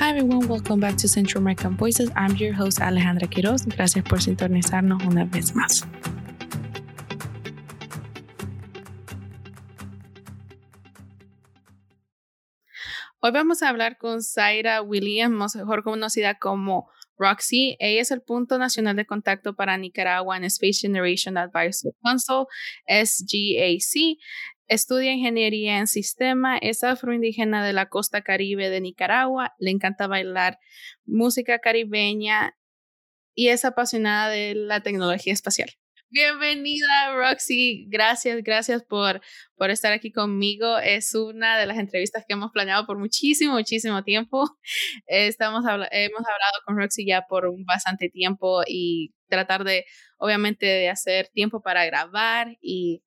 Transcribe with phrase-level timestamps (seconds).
[0.00, 2.10] Hi everyone, welcome back to Central American Voices.
[2.16, 3.66] I'm your host Alejandra Quiroz.
[3.66, 5.86] Gracias por sintonizarnos una vez más.
[13.20, 16.88] Hoy vamos a hablar con Zaira Williams, mejor conocida como
[17.18, 17.76] Roxy.
[17.78, 22.46] Ella es el punto nacional de contacto para Nicaragua en Space Generation Advisory Council,
[22.88, 24.16] SGAC.
[24.70, 30.60] Estudia ingeniería en sistema, es afroindígena de la costa caribe de Nicaragua, le encanta bailar
[31.04, 32.56] música caribeña
[33.34, 35.70] y es apasionada de la tecnología espacial.
[36.08, 37.88] Bienvenida, Roxy.
[37.88, 39.20] Gracias, gracias por,
[39.56, 40.78] por estar aquí conmigo.
[40.78, 44.44] Es una de las entrevistas que hemos planeado por muchísimo, muchísimo tiempo.
[45.08, 49.84] Estamos hemos hablado con Roxy ya por bastante tiempo y tratar de,
[50.16, 53.02] obviamente, de hacer tiempo para grabar y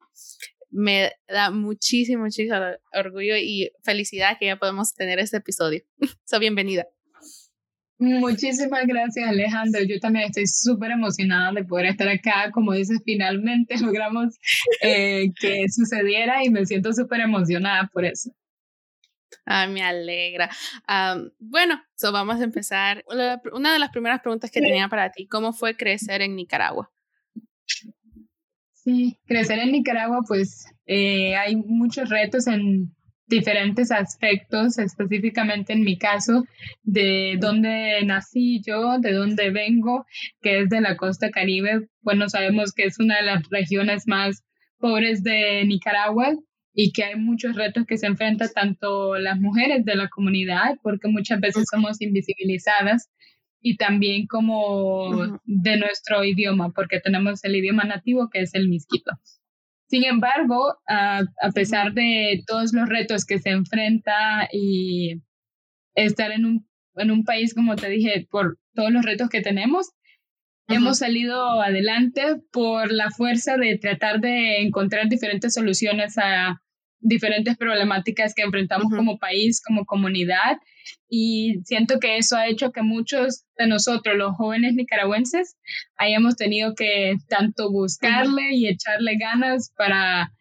[0.74, 2.58] me da muchísimo, muchísimo
[2.94, 5.84] orgullo y felicidad que ya podemos tener este episodio.
[6.26, 6.88] so, bienvenida.
[8.00, 9.82] Muchísimas gracias Alejandro.
[9.88, 12.50] Yo también estoy súper emocionada de poder estar acá.
[12.52, 14.36] Como dices, finalmente logramos
[14.82, 18.32] eh, que sucediera y me siento súper emocionada por eso.
[19.46, 20.50] Ah, me alegra.
[21.40, 23.04] bueno, so vamos a empezar.
[23.54, 26.93] Una de las primeras preguntas que tenía para ti, ¿cómo fue crecer en Nicaragua?
[28.84, 32.94] Sí, crecer en Nicaragua, pues eh, hay muchos retos en
[33.28, 36.44] diferentes aspectos, específicamente en mi caso,
[36.84, 40.06] de dónde nací yo, de dónde vengo,
[40.42, 41.88] que es de la costa caribe.
[42.02, 44.44] Bueno, sabemos que es una de las regiones más
[44.80, 46.34] pobres de Nicaragua
[46.74, 51.08] y que hay muchos retos que se enfrentan tanto las mujeres de la comunidad, porque
[51.08, 53.10] muchas veces somos invisibilizadas,
[53.64, 59.12] y también como de nuestro idioma, porque tenemos el idioma nativo que es el misquito.
[59.88, 61.22] Sin embargo, a,
[61.56, 65.22] pesar de todos los retos que se enfrenta y
[65.96, 69.92] estar en un, en un país, como te dije, por todos los retos que tenemos,
[70.68, 76.62] hemos salido adelante por la fuerza de tratar de encontrar diferentes soluciones a
[77.04, 80.58] diferentes problemáticas que enfrentamos como país, como comunidad.
[81.08, 85.56] Y siento que eso ha hecho que muchos de nosotros, los jóvenes nicaragüenses,
[85.98, 90.32] hayamos tenido que tanto buscarle y echarle ganas para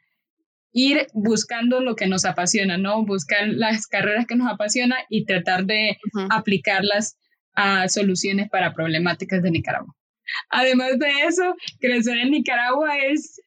[0.72, 3.04] ir buscando lo que nos apasiona, ¿no?
[3.04, 5.98] Buscar las carreras que nos apasiona y tratar de
[6.30, 7.18] aplicarlas
[7.54, 9.94] a soluciones para problemáticas de Nicaragua.
[10.48, 13.40] Además de eso, crecer en Nicaragua es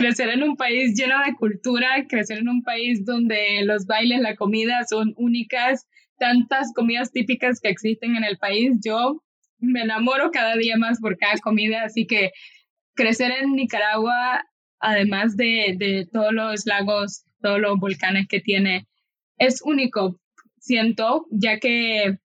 [0.00, 4.34] crecer en un país lleno de cultura, crecer en un país donde los bailes, la
[4.34, 5.86] comida son únicas,
[6.18, 8.78] tantas comidas típicas que existen en el país.
[8.82, 9.22] Yo
[9.58, 12.32] me enamoro cada día más por cada comida, así que
[12.94, 14.42] crecer en Nicaragua,
[14.78, 18.86] además de, de todos los lagos, todos los volcanes que tiene,
[19.36, 20.18] es único,
[20.58, 22.18] siento, ya que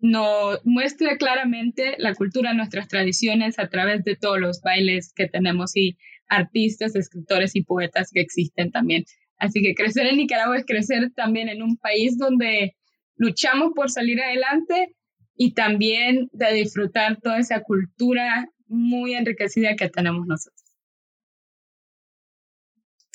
[0.00, 5.76] nos muestra claramente la cultura, nuestras tradiciones a través de todos los bailes que tenemos
[5.76, 5.96] y
[6.28, 9.04] artistas, escritores y poetas que existen también.
[9.38, 12.76] Así que crecer en Nicaragua es crecer también en un país donde
[13.16, 14.94] luchamos por salir adelante
[15.36, 20.67] y también de disfrutar toda esa cultura muy enriquecida que tenemos nosotros.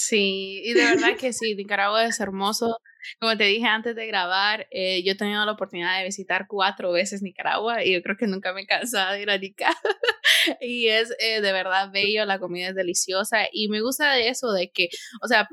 [0.05, 2.77] Sí, y de verdad que sí, Nicaragua es hermoso.
[3.19, 6.91] Como te dije antes de grabar, eh, yo he tenido la oportunidad de visitar cuatro
[6.91, 9.79] veces Nicaragua y yo creo que nunca me he cansado de ir a Nicaragua.
[10.61, 14.51] y es eh, de verdad bello, la comida es deliciosa y me gusta de eso,
[14.51, 14.89] de que,
[15.21, 15.47] o sea,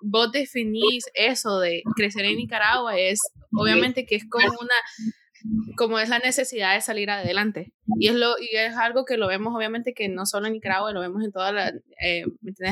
[0.00, 3.20] vos definís eso de crecer en Nicaragua, es
[3.52, 4.74] obviamente que es como una
[5.76, 7.72] como es la necesidad de salir adelante.
[7.98, 10.92] Y es, lo, y es algo que lo vemos obviamente que no solo en Nicaragua,
[10.92, 12.24] lo vemos en toda la, eh,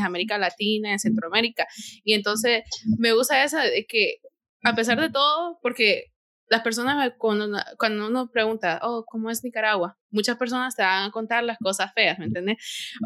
[0.02, 1.66] América Latina, en Centroamérica.
[2.04, 2.62] Y entonces
[2.98, 4.16] me gusta esa de que
[4.62, 6.06] a pesar de todo, porque
[6.50, 9.96] las personas cuando, cuando uno pregunta, oh, ¿cómo es Nicaragua?
[10.10, 12.58] Muchas personas te van a contar las cosas feas, ¿me entiendes?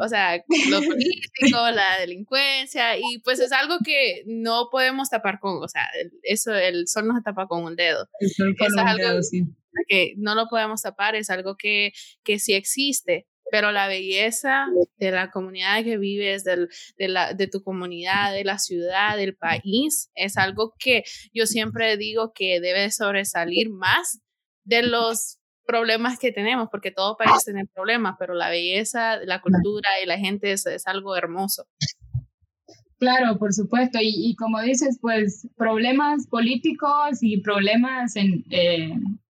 [0.02, 0.36] O sea,
[0.70, 5.86] lo político, la delincuencia, y pues es algo que no podemos tapar con, o sea,
[6.22, 8.08] eso, el sol no se tapa con un dedo.
[8.18, 9.20] es algo
[9.88, 11.92] que no lo podemos tapar, es algo que,
[12.24, 17.46] que sí existe, pero la belleza de la comunidad que vives, del, de, la, de
[17.46, 22.90] tu comunidad, de la ciudad, del país, es algo que yo siempre digo que debe
[22.90, 24.20] sobresalir más
[24.64, 29.88] de los problemas que tenemos, porque todo país tiene problemas, pero la belleza, la cultura
[30.02, 31.66] y la gente es, es algo hermoso.
[32.98, 33.98] Claro, por supuesto.
[34.00, 38.94] Y, y, como dices, pues problemas políticos y problemas en, eh,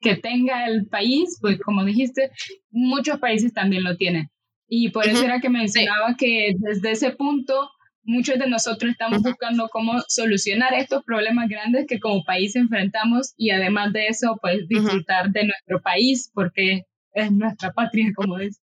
[0.05, 2.29] que tenga el país, pues como dijiste,
[2.69, 4.29] muchos países también lo tienen.
[4.67, 7.71] Y por eso era que mencionaba que desde ese punto
[8.03, 13.49] muchos de nosotros estamos buscando cómo solucionar estos problemas grandes que como país enfrentamos y
[13.49, 18.61] además de eso, pues disfrutar de nuestro país porque es nuestra patria, como es.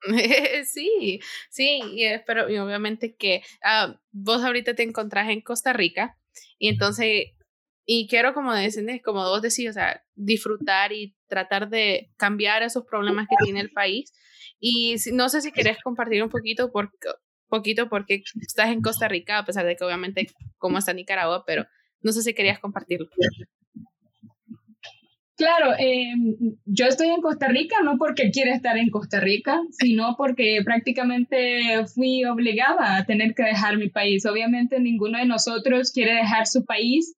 [0.66, 6.16] Sí, sí, y, pero y obviamente que ah, vos ahorita te encontrás en Costa Rica
[6.58, 7.26] y entonces,
[7.84, 12.84] y quiero como decir, como vos decís, o sea, disfrutar y tratar de cambiar esos
[12.84, 14.12] problemas que tiene el país.
[14.60, 16.90] Y no sé si querés compartir un poquito, por,
[17.48, 21.66] poquito porque estás en Costa Rica, a pesar de que obviamente como está Nicaragua, pero
[22.00, 23.08] no sé si querías compartirlo.
[25.34, 26.12] Claro, eh,
[26.66, 31.84] yo estoy en Costa Rica no porque quiera estar en Costa Rica, sino porque prácticamente
[31.92, 34.24] fui obligada a tener que dejar mi país.
[34.24, 37.16] Obviamente ninguno de nosotros quiere dejar su país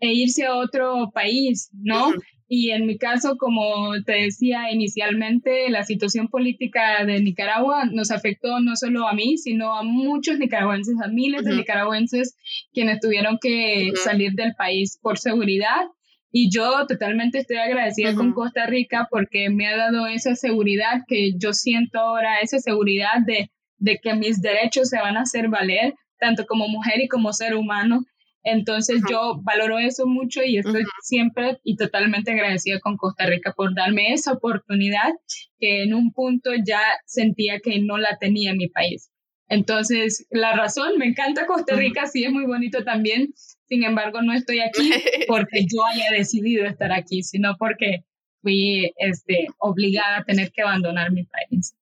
[0.00, 2.12] e irse a otro país, ¿no?
[2.46, 8.60] Y en mi caso, como te decía inicialmente, la situación política de Nicaragua nos afectó
[8.60, 12.36] no solo a mí, sino a muchos nicaragüenses, a miles de nicaragüenses
[12.72, 15.86] quienes tuvieron que salir del país por seguridad.
[16.30, 21.32] Y yo totalmente estoy agradecida con Costa Rica porque me ha dado esa seguridad que
[21.38, 25.94] yo siento ahora, esa seguridad de, de que mis derechos se van a hacer valer,
[26.18, 28.04] tanto como mujer y como ser humano.
[28.44, 33.74] Entonces yo valoro eso mucho y estoy siempre y totalmente agradecida con Costa Rica por
[33.74, 35.12] darme esa oportunidad
[35.58, 39.10] que en un punto ya sentía que no la tenía en mi país.
[39.48, 43.32] Entonces, la razón, me encanta Costa Rica, sí es muy bonito también,
[43.66, 44.90] sin embargo, no estoy aquí
[45.26, 48.04] porque yo haya decidido estar aquí, sino porque
[48.42, 51.74] fui este, obligada a tener que abandonar mi país.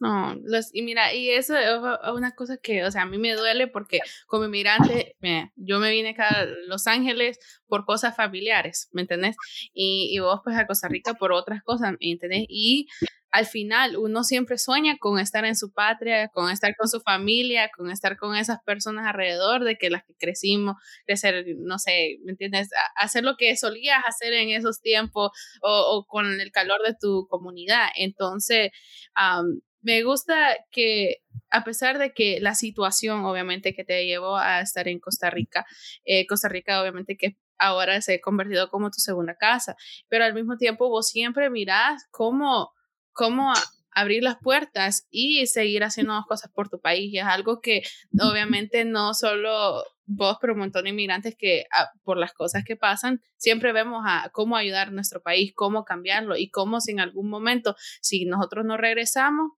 [0.00, 1.68] No, los, y mira, y eso es
[2.12, 5.16] una cosa que, o sea, a mí me duele porque como inmigrante,
[5.56, 9.36] yo me vine acá a Los Ángeles por cosas familiares, ¿me entendés?
[9.72, 12.44] Y, y vos pues a Costa Rica por otras cosas, ¿me entendés?
[12.48, 12.88] Y
[13.36, 17.70] al final uno siempre sueña con estar en su patria, con estar con su familia,
[17.76, 22.32] con estar con esas personas alrededor de que las que crecimos, crecer, no sé, ¿me
[22.32, 22.70] entiendes?
[22.96, 27.88] Hacer lo que solías hacer en esos tiempos o, con el calor de tu comunidad.
[27.96, 28.70] Entonces,
[29.86, 31.18] me gusta que
[31.48, 35.64] a pesar de que la situación, obviamente, que te llevó a estar en Costa Rica,
[36.04, 39.76] eh, Costa Rica, obviamente, que ahora se ha convertido como tu segunda casa,
[40.08, 42.72] pero al mismo tiempo vos siempre mirás cómo
[43.12, 43.52] cómo
[43.92, 47.12] abrir las puertas y seguir haciendo cosas por tu país.
[47.12, 47.82] Y es algo que
[48.20, 52.76] obviamente no solo vos, pero un montón de inmigrantes que ah, por las cosas que
[52.76, 57.00] pasan, siempre vemos a cómo ayudar a nuestro país, cómo cambiarlo y cómo si en
[57.00, 59.52] algún momento, si nosotros no regresamos,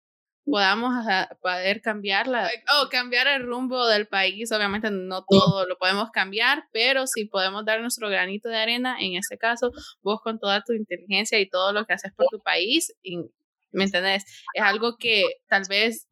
[0.51, 1.05] podamos
[1.41, 2.51] poder cambiarla
[2.81, 4.51] o cambiar el rumbo del país.
[4.53, 9.15] Obviamente no todo lo podemos cambiar, pero si podemos dar nuestro granito de arena, en
[9.15, 9.71] este caso,
[10.03, 12.93] vos con toda tu inteligencia y todo lo que haces por tu país,
[13.71, 14.25] ¿Me entendés?
[14.55, 16.09] Es algo que tal vez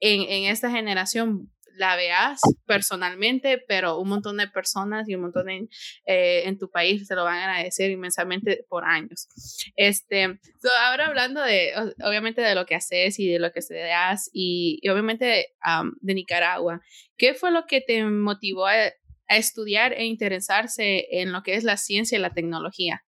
[0.00, 5.46] en, en esta generación la veas personalmente, pero un montón de personas y un montón
[5.46, 5.68] de,
[6.06, 9.28] eh, en tu país se lo van a agradecer inmensamente por años.
[9.76, 10.38] Este,
[10.80, 11.72] ahora hablando de,
[12.04, 13.78] obviamente, de lo que haces y de lo que se
[14.32, 15.54] y, y obviamente
[16.00, 16.80] de Nicaragua,
[17.16, 18.74] ¿qué fue lo que te motivó a,
[19.28, 23.04] a estudiar e interesarse en lo que es la ciencia y la tecnología?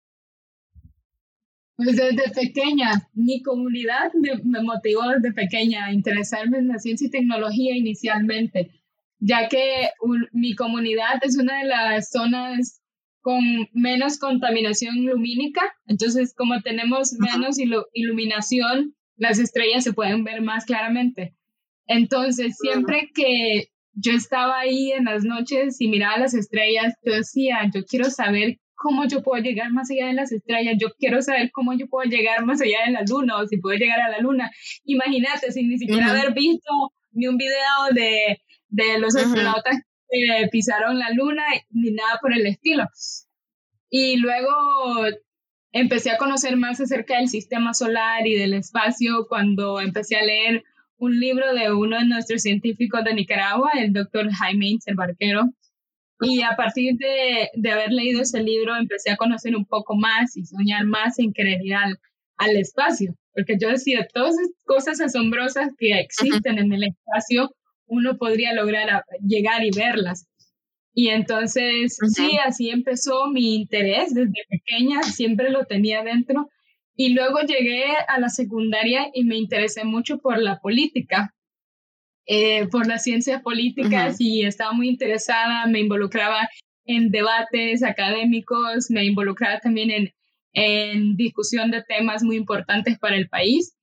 [1.77, 7.11] Pues desde pequeña, mi comunidad me, motivó desde pequeña a interesarme en la ciencia y
[7.11, 8.71] tecnología inicialmente,
[9.19, 9.89] ya que
[10.31, 12.81] mi comunidad es una de las zonas
[13.21, 17.57] con menos contaminación lumínica, entonces como tenemos menos
[17.93, 21.35] iluminación, las estrellas se pueden ver más claramente.
[21.85, 27.69] Entonces, siempre que yo estaba ahí en las noches y miraba las estrellas, yo decía,
[27.73, 31.51] yo quiero saber cómo yo puedo llegar más allá de las estrellas, yo quiero saber
[31.51, 34.19] cómo yo puedo llegar más allá de la luna o si puedo llegar a la
[34.19, 34.49] luna.
[34.85, 36.71] Imagínate, sin ni siquiera haber visto
[37.11, 39.77] ni un video de, de los astronautas
[40.09, 42.85] que pisaron la luna ni nada por el estilo.
[43.89, 44.53] Y luego
[45.71, 50.63] empecé a conocer más acerca del sistema solar y del espacio cuando empecé a leer
[50.97, 55.49] un libro de uno de nuestros científicos de Nicaragua, el doctor Jaime Incer Barquero,
[56.21, 60.35] y a partir de, de, haber leído ese libro empecé a conocer un poco más
[60.35, 61.99] y soñar más en querer ir al,
[62.37, 67.51] al espacio, porque yo decía, todas esas cosas asombrosas que existen en el espacio,
[67.87, 70.27] uno podría lograr llegar y verlas.
[70.93, 76.49] Y entonces, sí, así empezó mi interés desde pequeña, siempre lo tenía dentro.
[76.95, 81.35] Y luego llegué a la secundaria y me interesé mucho por la política.
[82.27, 86.49] Eh, por las ciencias políticas y estaba muy interesada, me involucraba
[86.85, 90.13] en debates académicos, me involucraba también en,
[90.53, 93.73] en discusión de temas muy importantes para el país.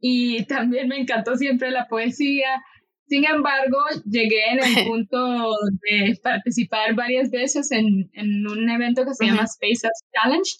[0.00, 2.62] y también me encantó siempre la poesía.
[3.08, 5.54] Sin embargo, llegué en el punto
[5.90, 10.50] de participar varias veces en, en un evento que se llama Space Challenge,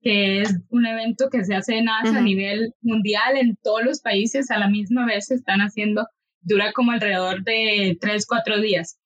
[0.00, 4.00] que es un evento que se hace en NASA a nivel mundial en todos los
[4.00, 6.06] países a la misma vez se están haciendo,
[6.46, 8.98] dura como alrededor de tres, cuatro días.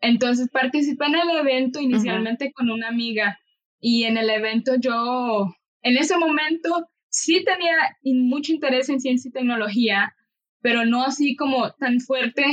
[0.00, 3.38] Entonces participé en el evento inicialmente con una amiga
[3.80, 9.32] y en el evento yo, en ese momento sí tenía mucho interés en ciencia y
[9.32, 10.14] tecnología,
[10.60, 12.44] pero no así como tan fuerte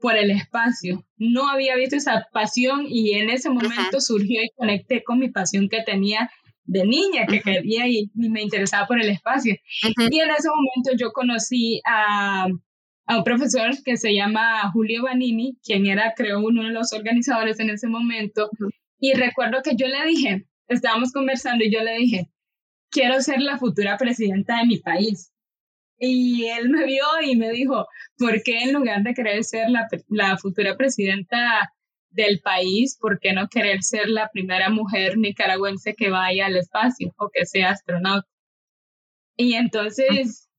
[0.00, 1.06] por el espacio.
[1.16, 5.68] No había visto esa pasión y en ese momento surgió y conecté con mi pasión
[5.70, 6.30] que tenía
[6.64, 9.56] de niña, que quería y, me interesaba por el espacio.
[9.82, 12.48] Y en ese momento yo conocí a,
[13.06, 17.58] a, un profesor que se llama Julio Vanini, quien era, creo, uno de los organizadores
[17.60, 18.50] en ese momento.
[18.98, 22.30] Y recuerdo que yo le dije, estábamos conversando y yo le dije,
[22.90, 25.32] quiero ser la futura presidenta de mi país.
[25.98, 27.86] Y él me vio y me dijo,
[28.18, 31.72] ¿por qué en lugar de querer ser la, la futura presidenta
[32.10, 37.12] del país, ¿por qué no querer ser la primera mujer nicaragüense que vaya al espacio
[37.16, 38.28] o que sea astronauta?
[39.36, 40.50] Y entonces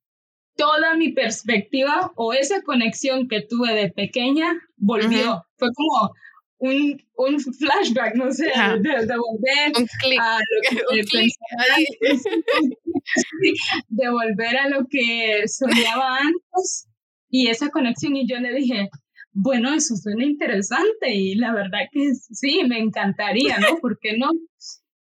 [0.56, 5.46] toda mi perspectiva o esa conexión que tuve de pequeña volvió.
[5.58, 6.14] Fue como
[6.60, 9.74] un, un flashback, no sé, de, volver
[10.20, 11.28] a lo que
[13.90, 16.88] de volver a lo que soñaba antes
[17.30, 18.90] y esa conexión y yo le dije,
[19.34, 23.78] bueno, eso suena interesante y la verdad que sí, me encantaría, ¿no?
[23.80, 24.30] ¿Por qué no?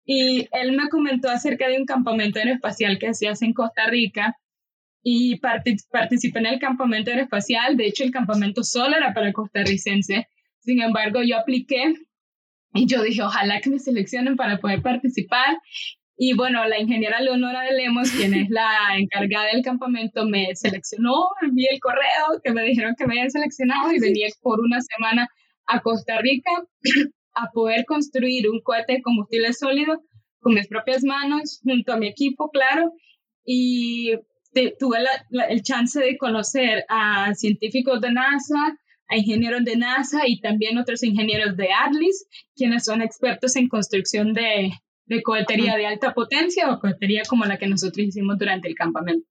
[0.06, 4.36] Y él me comentó acerca de un campamento aeroespacial que hace en Costa Rica
[5.06, 7.76] y participé en el campamento aeroespacial.
[7.76, 10.26] De hecho, el campamento solo era para costarricense.
[10.60, 11.94] Sin embargo, yo apliqué
[12.72, 15.58] y yo dije, ojalá que me seleccionen para poder participar.
[16.16, 18.66] Y bueno, la ingeniera Leonora de Lemos, quien es la
[18.98, 23.92] encargada del campamento, me seleccionó, envié el correo que me dijeron que me habían seleccionado
[23.92, 25.28] y venía por una semana
[25.66, 26.50] a Costa Rica
[27.34, 30.02] a poder construir un cohete de combustible sólido
[30.40, 32.92] con mis propias manos, junto a mi equipo, claro.
[33.44, 34.14] Y
[34.78, 34.98] tuve
[35.48, 41.02] el chance de conocer a científicos de NASA, a ingenieros de NASA y también otros
[41.02, 44.72] ingenieros de ADLIS, quienes son expertos en construcción de,
[45.06, 49.26] de cohetería de alta potencia o cohetería como la que nosotros hicimos durante el campamento.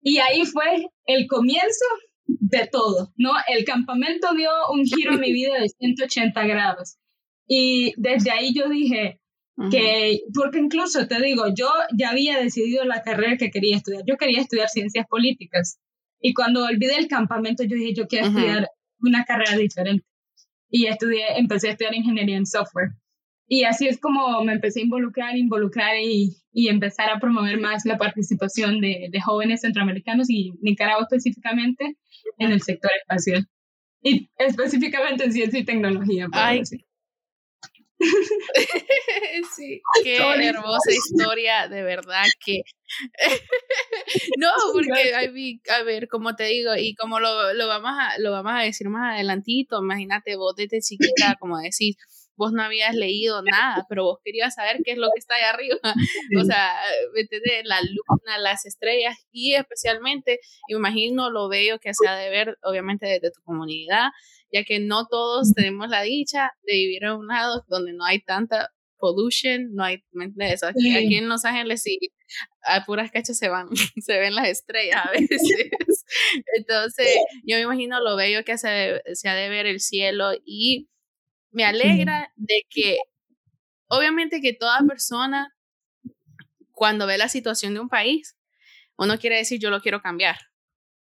[0.00, 1.84] Y ahí fue el comienzo
[2.26, 3.32] de todo, ¿no?
[3.48, 6.96] El campamento dio un giro en mi vida de 180 grados.
[7.46, 9.20] Y desde ahí yo dije
[9.70, 14.02] que, porque incluso te digo, yo ya había decidido la carrera que quería estudiar.
[14.06, 15.78] Yo quería estudiar ciencias políticas.
[16.20, 18.68] Y cuando volví del campamento, yo dije, yo quiero estudiar
[19.00, 20.06] una carrera diferente.
[20.70, 22.90] Y estudié, empecé a estudiar ingeniería en software.
[23.46, 27.84] Y así es como me empecé a involucrar, involucrar y, y empezar a promover más
[27.84, 31.98] la participación de, de, jóvenes centroamericanos y Nicaragua específicamente
[32.38, 33.46] en el sector espacial.
[34.00, 36.28] Y específicamente en ciencia y tecnología.
[36.32, 36.62] Ay.
[39.56, 42.62] sí, qué hermosa historia, de verdad que...
[44.38, 45.14] no, porque
[45.70, 48.88] a ver, como te digo, y como lo, lo, vamos a, lo vamos a decir
[48.88, 51.96] más adelantito, imagínate vos desde chiquita, como decís,
[52.36, 55.42] vos no habías leído nada, pero vos querías saber qué es lo que está ahí
[55.42, 55.78] arriba.
[56.42, 56.74] O sea,
[57.64, 62.58] la luna, las estrellas y especialmente, me imagino lo bello que se ha de ver,
[62.62, 64.08] obviamente, desde tu comunidad,
[64.52, 68.20] ya que no todos tenemos la dicha de vivir en un lado donde no hay
[68.22, 70.04] tanta pollution, no hay,
[70.38, 71.98] eso Aquí, aquí en Los Ángeles sí,
[72.62, 75.42] a puras cachas se van, se ven las estrellas a veces.
[76.56, 77.08] Entonces,
[77.44, 80.88] yo me imagino lo bello que se, se ha de ver el cielo y
[81.50, 82.98] me alegra de que,
[83.88, 85.52] obviamente que toda persona,
[86.70, 88.36] cuando ve la situación de un país,
[88.96, 90.38] uno quiere decir, yo lo quiero cambiar,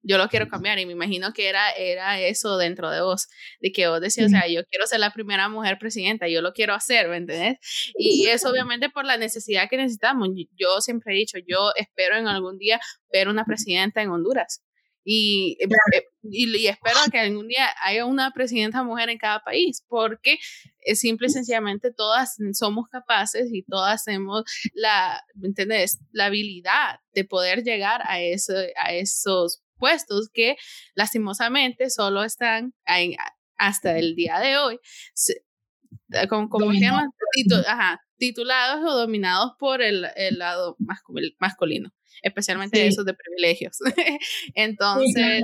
[0.06, 3.28] yo lo quiero cambiar y me imagino que era, era eso dentro de vos,
[3.60, 6.54] de que vos decías, o sea, yo quiero ser la primera mujer presidenta, yo lo
[6.54, 7.58] quiero hacer, ¿me entendés?
[7.98, 10.30] Y es obviamente por la necesidad que necesitamos.
[10.56, 12.80] Yo siempre he dicho, yo espero en algún día
[13.12, 14.62] ver una presidenta en Honduras.
[15.08, 19.84] Y, eh, eh, y, espero que algún día haya una presidenta mujer en cada país,
[19.88, 20.38] porque
[20.80, 24.44] es simple y sencillamente todas somos capaces y todas tenemos
[24.74, 26.00] la, ¿entendés?
[26.12, 30.58] la habilidad de poder llegar a, eso, a esos puestos que
[30.96, 32.74] lastimosamente solo están
[33.58, 34.80] hasta el día de hoy,
[36.30, 37.10] como, como se llama?
[38.18, 40.78] titulados o dominados por el, el lado
[41.40, 41.92] masculino
[42.22, 43.78] especialmente esos de privilegios.
[44.56, 45.44] entonces,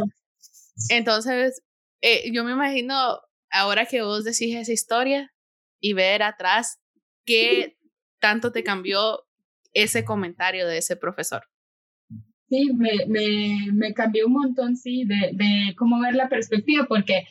[0.89, 1.61] entonces
[2.01, 3.19] eh, yo me imagino
[3.49, 5.33] ahora que vos decís esa historia
[5.79, 6.79] y ver atrás
[7.25, 7.77] qué
[8.19, 9.27] tanto te cambió
[9.73, 11.47] ese comentario de ese profesor.
[12.51, 17.23] Sí, me, me, me cambió un montón, sí, de, de cómo ver la perspectiva, porque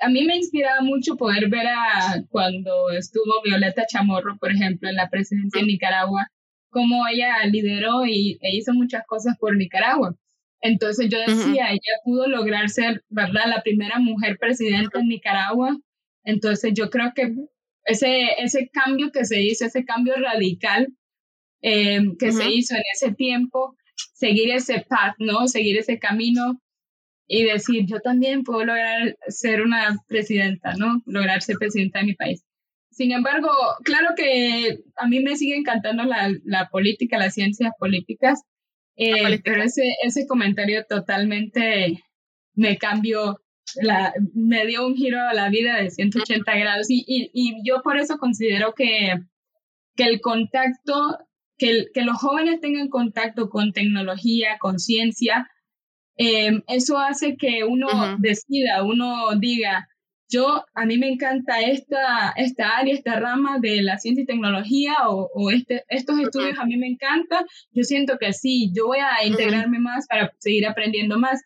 [0.00, 4.96] a mí me inspiraba mucho poder ver a cuando estuvo Violeta Chamorro, por ejemplo, en
[4.96, 6.30] la presidencia de Nicaragua,
[6.70, 10.16] cómo ella lideró y, e hizo muchas cosas por Nicaragua.
[10.62, 15.76] Entonces yo decía, ella pudo lograr ser, ¿verdad?, la primera mujer presidenta en Nicaragua.
[16.24, 17.34] Entonces yo creo que
[17.84, 20.88] ese, ese cambio que se hizo, ese cambio radical
[21.60, 23.76] eh, que se hizo en ese tiempo,
[24.14, 25.48] seguir ese path, ¿no?
[25.48, 26.60] Seguir ese camino
[27.28, 31.02] y decir, yo también puedo lograr ser una presidenta, ¿no?
[31.06, 32.44] Lograr ser presidenta de mi país.
[32.90, 33.50] Sin embargo,
[33.84, 38.42] claro que a mí me sigue encantando la, la política, las ciencias políticas,
[38.96, 42.02] eh, pero ese, ese comentario totalmente
[42.54, 43.38] me cambió,
[43.82, 47.82] la, me dio un giro a la vida de 180 grados y, y, y yo
[47.82, 49.20] por eso considero que,
[49.94, 51.18] que el contacto,
[51.58, 55.50] que, que los jóvenes tengan contacto con tecnología, con ciencia,
[56.18, 59.88] eh, eso hace que uno decida, uno diga,
[60.28, 64.94] yo, a mí me encanta esta, esta área, esta rama de la ciencia y tecnología
[65.08, 68.98] o, o este, estos estudios a mí me encantan, yo siento que sí, yo voy
[68.98, 71.42] a integrarme más para seguir aprendiendo más.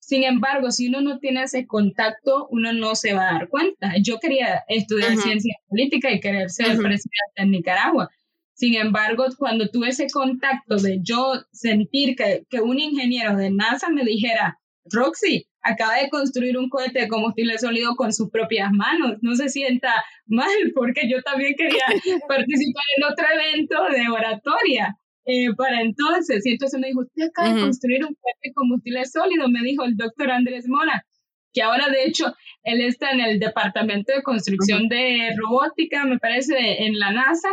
[0.00, 3.92] Sin embargo, si uno no tiene ese contacto, uno no se va a dar cuenta.
[4.00, 8.08] Yo quería estudiar ciencia política y querer ser presidente en Nicaragua.
[8.56, 13.90] Sin embargo, cuando tuve ese contacto de yo sentir que, que un ingeniero de NASA
[13.90, 14.58] me dijera,
[14.90, 19.50] Roxy, acaba de construir un cohete de combustible sólido con sus propias manos, no se
[19.50, 19.92] sienta
[20.26, 21.84] mal porque yo también quería
[22.28, 24.96] participar en otro evento de oratoria.
[25.28, 29.04] Eh, para entonces, y entonces me dijo, usted acaba de construir un cohete de combustible
[29.04, 31.04] sólido, me dijo el doctor Andrés Mora,
[31.52, 32.32] que ahora de hecho
[32.62, 37.48] él está en el departamento de construcción de robótica, me parece, en la NASA,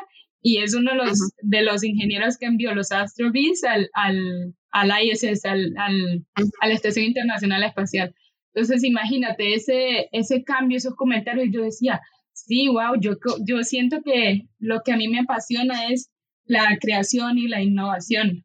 [0.45, 4.91] y es uno de los, de los ingenieros que envió los Astrobees al, al, al
[5.03, 6.25] ISS, al, al,
[6.59, 8.13] a la Estación Internacional Espacial.
[8.53, 12.01] Entonces, imagínate ese, ese cambio, esos comentarios, yo decía,
[12.33, 13.13] sí, wow, yo,
[13.47, 16.11] yo siento que lo que a mí me apasiona es
[16.43, 18.43] la creación y la innovación.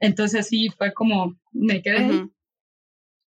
[0.00, 2.26] Entonces, sí, fue como, me quedé.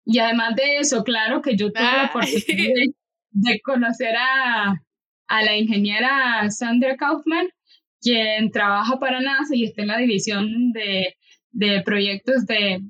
[0.05, 2.93] Y además de eso, claro que yo tuve la oportunidad de,
[3.29, 4.83] de conocer a,
[5.27, 7.47] a la ingeniera Sandra Kaufman,
[8.01, 11.15] quien trabaja para NASA y está en la división de,
[11.51, 12.81] de proyectos de,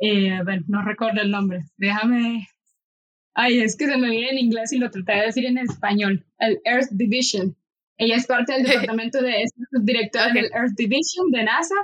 [0.00, 2.46] eh, bueno, no recuerdo el nombre, déjame,
[3.34, 6.24] ay, es que se me viene en inglés y lo traté de decir en español,
[6.38, 7.56] el Earth Division.
[7.98, 11.74] Ella es parte del departamento de, es subdirectora del Earth Division de NASA.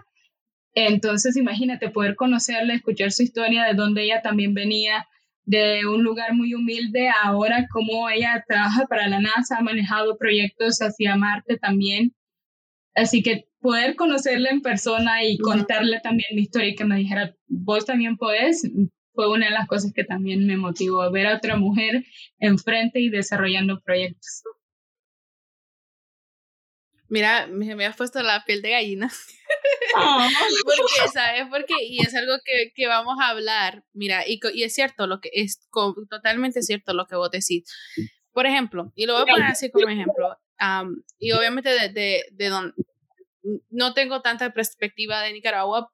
[0.74, 5.06] Entonces, imagínate poder conocerla, escuchar su historia, de donde ella también venía,
[5.44, 10.78] de un lugar muy humilde, ahora cómo ella trabaja para la NASA, ha manejado proyectos
[10.78, 12.14] hacia Marte también.
[12.94, 17.34] Así que poder conocerla en persona y contarle también mi historia y que me dijera,
[17.48, 18.62] vos también podés,
[19.14, 22.04] fue una de las cosas que también me motivó, ver a otra mujer
[22.38, 24.42] enfrente y desarrollando proyectos.
[27.08, 29.10] Mira, me, has puesto la piel de gallina.
[29.94, 30.26] Ah.
[30.64, 31.44] porque, ¿sabes?
[31.50, 35.20] Porque, y es algo que, que vamos a hablar, mira, y, y, es cierto, lo
[35.20, 35.68] que es
[36.08, 37.64] totalmente cierto lo que vos decís.
[38.32, 40.38] Por ejemplo, y lo voy a poner así como ejemplo,
[41.18, 42.72] y obviamente de, de,
[43.70, 45.92] no tengo tanta perspectiva de Nicaragua,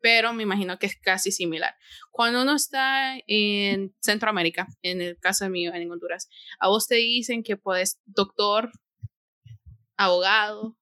[0.00, 1.74] pero me imagino que es casi similar.
[2.10, 6.28] Cuando uno está en Centroamérica, en el caso mío, en Honduras,
[6.58, 8.70] a vos te dicen que puedes doctor,
[9.96, 10.76] abogado,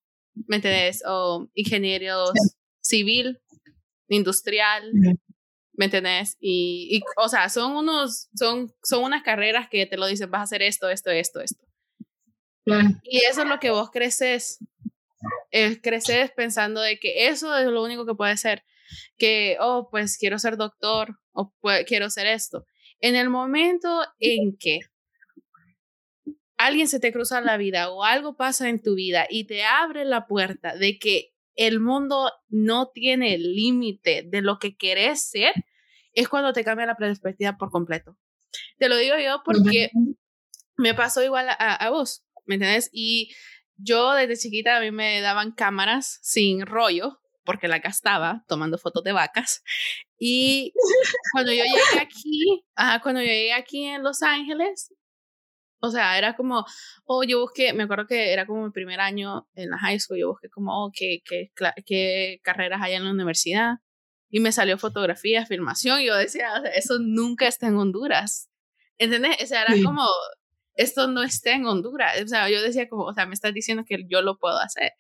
[0.47, 1.03] ¿me entendés?
[1.07, 2.27] O ingeniero
[2.81, 3.41] civil,
[4.09, 4.93] industrial,
[5.73, 6.37] ¿me entendés?
[6.41, 10.41] Y, y, o sea, son unos, son, son unas carreras que te lo dicen, vas
[10.41, 11.68] a hacer esto, esto, esto, esto.
[13.03, 14.59] Y eso es lo que vos creces.
[15.51, 18.65] Eh, creces pensando de que eso es lo único que puede ser.
[19.17, 21.53] Que, oh, pues quiero ser doctor o
[21.87, 22.67] quiero ser esto.
[23.01, 24.81] En el momento en que
[26.57, 30.05] alguien se te cruza la vida o algo pasa en tu vida y te abre
[30.05, 35.53] la puerta de que el mundo no tiene límite de lo que querés ser,
[36.13, 38.17] es cuando te cambia la perspectiva por completo.
[38.79, 39.91] Te lo digo yo porque
[40.77, 42.25] me pasó igual a, a vos.
[42.49, 42.91] ¿Me entiendes?
[42.93, 43.31] Y
[43.77, 49.05] yo desde chiquita a mí me daban cámaras sin rollo, porque la gastaba tomando fotos
[49.05, 49.63] de vacas.
[50.19, 50.73] Y
[51.33, 54.93] cuando yo llegué aquí, ajá, cuando yo llegué aquí en Los Ángeles,
[55.81, 56.65] o sea, era como,
[57.05, 60.19] oh, yo busqué, me acuerdo que era como mi primer año en la high school,
[60.19, 61.53] yo busqué como, oh, qué, qué,
[61.87, 63.77] qué carreras hay en la universidad.
[64.31, 68.51] Y me salió fotografía, filmación, y yo decía, o sea, eso nunca está en Honduras.
[68.99, 69.37] ¿Entendés?
[69.43, 70.05] O sea, era como,
[70.79, 72.23] esto no está en Honduras.
[72.23, 74.93] O sea, yo decía como, o sea, me estás diciendo que yo lo puedo hacer.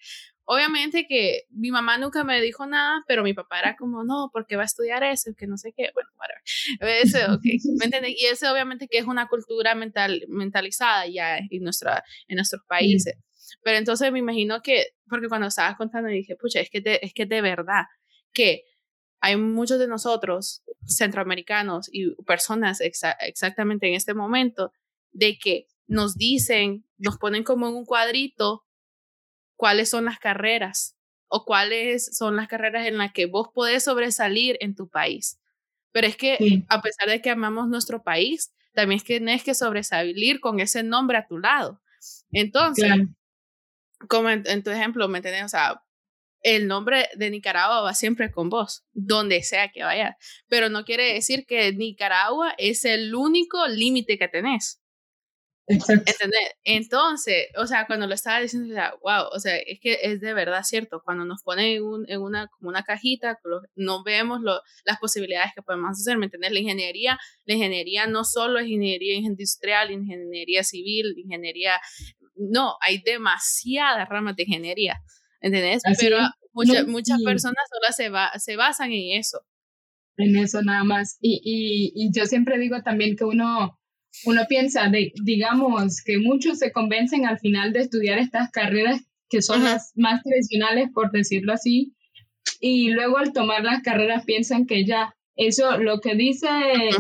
[0.45, 4.57] obviamente que mi mamá nunca me dijo nada, pero mi papá era como, no, porque
[4.57, 7.07] va a estudiar eso, que no sé qué, bueno, whatever.
[7.07, 8.15] Eso, okay, ¿me entiendes?
[8.19, 13.15] Y eso obviamente que es una cultura mental, mentalizada ya en, nuestra, en nuestros países.
[13.63, 17.27] Pero entonces me imagino que, porque cuando estabas contando dije, pucha, es que, es que
[17.27, 17.85] de verdad
[18.33, 18.65] que
[19.21, 24.73] hay muchos de nosotros, centroamericanos y personas exactamente en este momento,
[25.19, 28.65] de que nos dicen, nos ponen como en un cuadrito
[29.57, 34.57] cuáles son las carreras o cuáles son las carreras en las que vos podés sobresalir
[34.61, 35.41] en tu país.
[35.93, 39.55] Pero es que a pesar de que amamos nuestro país, también es que tenés que
[39.55, 41.81] sobresalir con ese nombre a tu lado.
[42.31, 42.93] Entonces,
[44.09, 45.45] como en, tu ejemplo, ¿me entiendes?
[45.45, 45.83] O sea,
[46.43, 50.17] el nombre de Nicaragua va siempre con vos, donde sea que vaya.
[50.47, 54.78] Pero no quiere decir que Nicaragua es el único límite que tenés.
[55.69, 56.13] Exacto.
[56.65, 60.21] Entonces, o sea, cuando lo estaba diciendo, o sea, wow, o sea, es que es
[60.21, 61.03] de verdad cierto.
[61.05, 63.39] Cuando nos ponen en, un, en una, como una cajita,
[63.77, 66.29] no vemos lo, las posibilidades que podemos hacer, ¿me?
[66.29, 71.81] La ingeniería, la ingeniería no solo es ingeniería industrial, ingeniería civil, ingeniería,
[72.35, 75.03] no, hay demasiadas ramas de ingeniería.
[75.41, 75.83] ¿entendés?
[75.99, 76.19] Pero
[76.53, 79.41] muchas muchas personas solo se, va, se basan en eso.
[80.17, 81.17] En eso nada más.
[81.21, 83.78] Y, y, y yo siempre digo también que uno,
[84.25, 89.01] uno piensa, de, digamos, que muchos se convencen al final de estudiar estas carreras
[89.31, 91.93] que son las más tradicionales, por decirlo así,
[92.61, 96.49] y luego al tomar las carreras piensan que ya, eso, lo que dice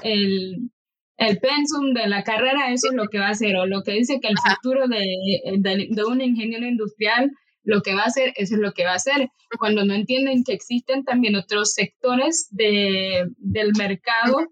[0.02, 0.70] el,
[1.16, 3.92] el pensum de la carrera, eso es lo que va a ser, o lo que
[3.92, 5.04] dice que el futuro de,
[5.58, 7.30] de, de un ingeniero industrial
[7.68, 9.28] lo que va a hacer, eso es lo que va a hacer.
[9.58, 14.48] Cuando no entienden que existen también otros sectores de, del mercado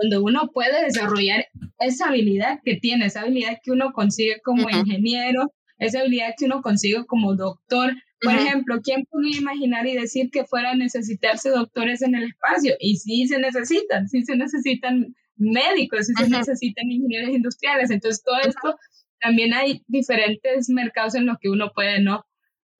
[0.00, 1.46] donde uno puede desarrollar
[1.78, 6.62] esa habilidad que tiene, esa habilidad que uno consigue como ingeniero, esa habilidad que uno
[6.62, 7.92] consigue como doctor.
[8.22, 12.74] Por ejemplo, ¿quién podría imaginar y decir que fuera a necesitarse doctores en el espacio?
[12.78, 17.90] Y sí se necesitan, sí se necesitan médicos, sí se necesitan ingenieros industriales.
[17.90, 18.76] Entonces, todo esto,
[19.20, 22.24] también hay diferentes mercados en los que uno puede, ¿no?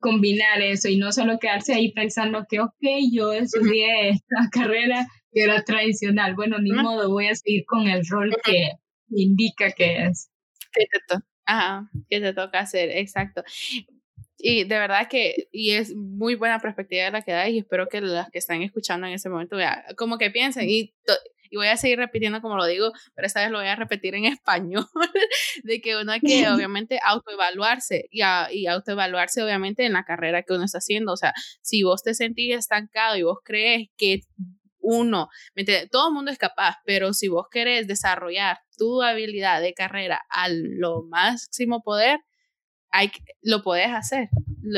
[0.01, 5.43] combinar eso y no solo quedarse ahí pensando que, ok, yo estudié esta carrera que
[5.43, 8.73] era tradicional, bueno, ni modo, voy a seguir con el rol que
[9.11, 10.31] indica que es.
[10.73, 11.17] Que te,
[11.47, 13.43] Ajá, que te toca hacer, exacto.
[14.39, 18.01] Y de verdad que, y es muy buena perspectiva la que da y espero que
[18.01, 20.95] las que están escuchando en ese momento, vea, como que piensen, y
[21.51, 24.15] y voy a seguir repitiendo como lo digo, pero esta vez lo voy a repetir
[24.15, 24.87] en español,
[25.65, 30.55] de que uno hay que obviamente autoevaluarse y, y autoevaluarse obviamente en la carrera que
[30.55, 31.13] uno está haciendo.
[31.13, 34.21] O sea, si vos te sentís estancado y vos crees que
[34.81, 35.29] uno,
[35.91, 40.49] todo el mundo es capaz, pero si vos querés desarrollar tu habilidad de carrera a
[40.49, 42.21] lo máximo poder,
[42.91, 43.11] hay,
[43.43, 44.29] lo podés hacer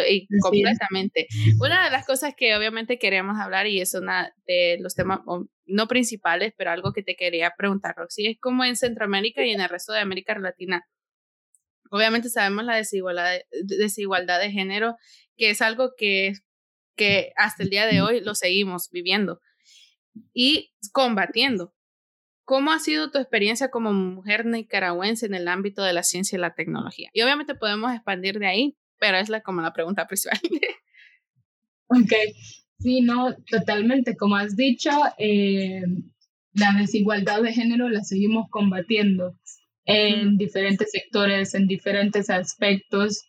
[0.09, 1.29] y completamente.
[1.61, 5.21] Una de las cosas que obviamente queríamos hablar y es una de los temas
[5.67, 9.61] no principales, pero algo que te quería preguntar, Roxy, es como en Centroamérica y en
[9.61, 10.87] el resto de América Latina.
[11.91, 13.45] Obviamente sabemos la desigualdad de,
[13.79, 14.97] desigualdad de género,
[15.37, 16.33] que es algo que,
[16.97, 19.41] que hasta el día de hoy lo seguimos viviendo
[20.35, 21.75] y combatiendo.
[22.45, 26.41] ¿Cómo ha sido tu experiencia como mujer nicaragüense en el ámbito de la ciencia y
[26.41, 27.09] la tecnología?
[27.13, 30.41] Y obviamente podemos expandir de ahí, pero es la, como la pregunta principal.
[31.89, 32.13] ok,
[32.79, 34.17] sí, no, totalmente.
[34.17, 35.83] Como has dicho, eh,
[36.53, 39.37] la desigualdad de género la seguimos combatiendo
[39.85, 43.25] en diferentes sectores, en diferentes aspectos.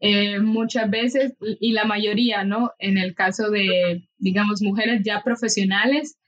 [0.00, 2.72] Eh, muchas veces, y la mayoría, ¿no?
[2.78, 6.19] En el caso de, digamos, mujeres ya profesionales,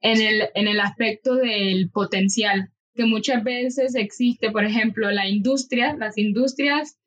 [0.00, 5.94] en el, en el aspecto del potencial, que muchas veces existe, por ejemplo, la industria,
[5.96, 6.98] las industrias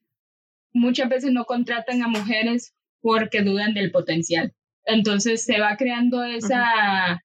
[0.74, 4.54] muchas veces no contratan a mujeres porque dudan del potencial.
[4.86, 7.24] Entonces se va creando esa,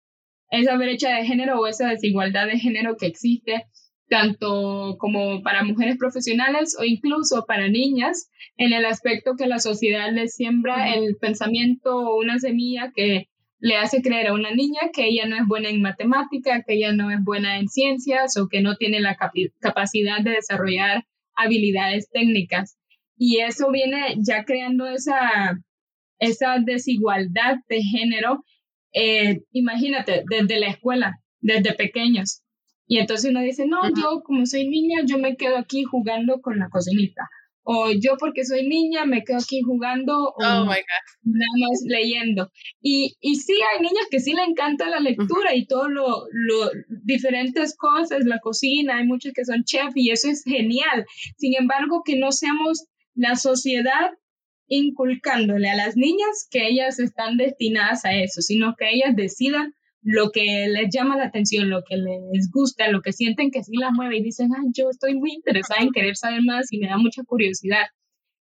[0.50, 3.66] esa brecha de género o esa desigualdad de género que existe
[4.08, 10.12] tanto como para mujeres profesionales o incluso para niñas, en el aspecto que la sociedad
[10.12, 15.06] les siembra el pensamiento o una semilla que le hace creer a una niña que
[15.06, 18.60] ella no es buena en matemática, que ella no es buena en ciencias o que
[18.60, 19.16] no tiene la
[19.60, 22.78] capacidad de desarrollar habilidades técnicas.
[23.16, 25.58] Y eso viene ya creando esa,
[26.18, 28.44] esa desigualdad de género,
[28.92, 32.42] eh, imagínate, desde la escuela, desde pequeños.
[32.86, 36.58] Y entonces uno dice, no, yo como soy niña, yo me quedo aquí jugando con
[36.58, 37.28] la cocinita
[37.68, 42.52] o yo porque soy niña me quedo aquí jugando o oh nada más leyendo.
[42.80, 46.70] Y, y sí, hay niñas que sí le encanta la lectura y todo lo, lo,
[47.02, 51.06] diferentes cosas, la cocina, hay muchas que son chef y eso es genial.
[51.38, 52.84] Sin embargo, que no seamos
[53.16, 54.12] la sociedad
[54.68, 59.74] inculcándole a las niñas que ellas están destinadas a eso, sino que ellas decidan
[60.08, 63.76] lo que les llama la atención, lo que les gusta, lo que sienten que sí
[63.76, 66.86] las mueve y dicen, ah, yo estoy muy interesada en querer saber más y me
[66.86, 67.86] da mucha curiosidad.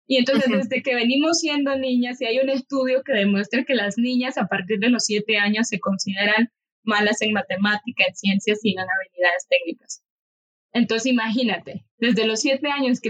[0.07, 3.97] Y entonces desde que venimos siendo niñas, y hay un estudio que demuestra que las
[3.97, 6.51] niñas a partir de los siete años se consideran
[6.83, 10.03] malas en matemática, en ciencias y en habilidades técnicas.
[10.75, 13.01] Entonces imagínate, desde los siete años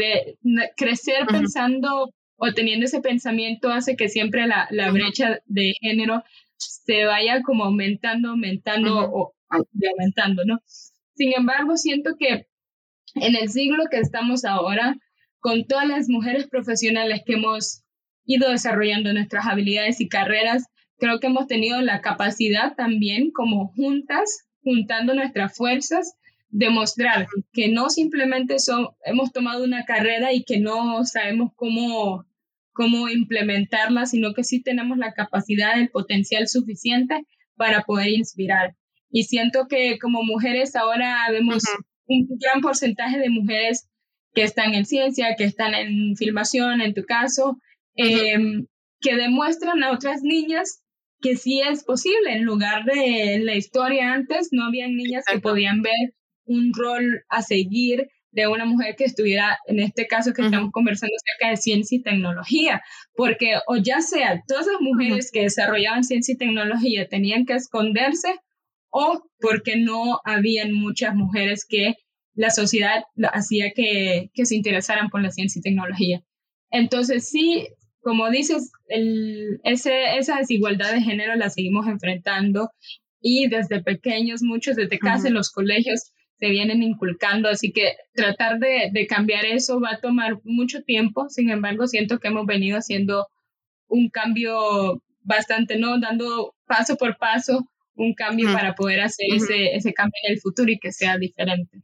[0.77, 6.23] crecer pensando o teniendo ese pensamiento hace que siempre la, la brecha de género
[6.85, 10.61] se vaya como aumentando, aumentando o aumentando, ¿no?
[11.15, 12.47] Sin embargo, siento que
[13.15, 14.97] en el siglo que estamos ahora,
[15.41, 17.83] con todas las mujeres profesionales que hemos
[18.25, 20.65] ido desarrollando nuestras habilidades y carreras,
[20.99, 26.15] creo que hemos tenido la capacidad también como juntas, juntando nuestras fuerzas,
[26.49, 32.25] demostrar que no simplemente son, hemos tomado una carrera y que no sabemos cómo
[32.75, 37.25] cómo implementarla, sino que sí tenemos la capacidad, el potencial suficiente
[37.57, 38.75] para poder inspirar.
[39.11, 41.63] Y siento que como mujeres ahora vemos
[42.07, 43.89] un gran porcentaje de mujeres
[44.35, 47.59] que están en ciencia, que están en filmación, en tu caso,
[47.95, 48.67] em,
[49.01, 50.83] que demuestran a otras niñas
[51.21, 52.33] que sí es posible.
[52.33, 57.43] En lugar de la historia antes, no había niñas que podían ver un rol a
[57.43, 61.97] seguir de una mujer que estuviera, en este caso que estamos conversando acerca de ciencia
[61.97, 62.83] y tecnología,
[63.15, 68.35] porque o ya sea todas las mujeres que desarrollaban ciencia y tecnología tenían que esconderse
[68.91, 71.95] o porque no habían muchas mujeres que
[72.35, 76.25] la sociedad hacía que, que se interesaran por la ciencia y tecnología.
[76.71, 77.69] Entonces sí,
[78.01, 82.71] como dices, el, ese, esa desigualdad de género la seguimos enfrentando
[83.21, 88.59] y desde pequeños, muchos desde casa en los colegios, se vienen inculcando, así que tratar
[88.59, 92.79] de, de, cambiar eso va a tomar mucho tiempo, sin embargo siento que hemos venido
[92.79, 93.29] haciendo
[93.87, 96.01] un cambio bastante, ¿no?
[96.01, 100.71] Dando paso por paso un cambio para poder hacer ese, ese cambio en el futuro
[100.71, 101.83] y que sea diferente.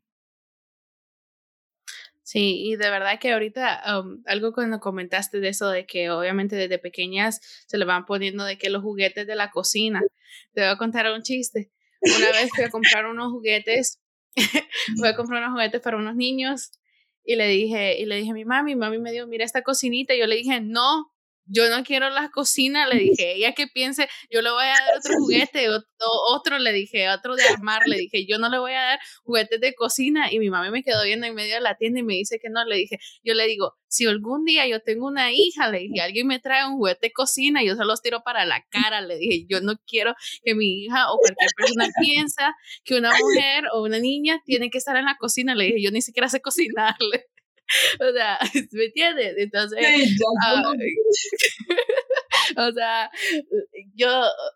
[2.23, 6.55] Sí, y de verdad que ahorita um, algo cuando comentaste de eso, de que obviamente
[6.55, 10.01] desde pequeñas se le van poniendo de que los juguetes de la cocina.
[10.53, 11.71] Te voy a contar un chiste.
[12.01, 14.00] Una vez fui a comprar unos juguetes
[14.99, 16.73] voy a comprar unos juguetes para unos niños
[17.25, 19.63] y le dije, y le dije a mi mami, mi mami me dijo, mira esta
[19.63, 21.13] cocinita, y yo le dije, no,
[21.51, 24.99] yo no quiero la cocina, le dije, ella que piense, yo le voy a dar
[24.99, 28.73] otro juguete, otro, otro, le dije, otro de armar, le dije, yo no le voy
[28.73, 31.77] a dar juguetes de cocina y mi mamá me quedó viendo en medio de la
[31.77, 34.81] tienda y me dice que no, le dije, yo le digo, si algún día yo
[34.81, 38.01] tengo una hija, le dije, alguien me trae un juguete de cocina, yo se los
[38.01, 41.89] tiro para la cara, le dije, yo no quiero que mi hija o cualquier persona
[42.01, 45.83] piensa que una mujer o una niña tiene que estar en la cocina, le dije,
[45.83, 47.27] yo ni siquiera sé cocinarle.
[48.01, 48.39] o sea,
[48.73, 49.35] ¿me entiendes?
[49.39, 49.79] Entonces,
[50.45, 50.63] ah,
[52.57, 53.11] o sea,
[53.95, 54.09] yo,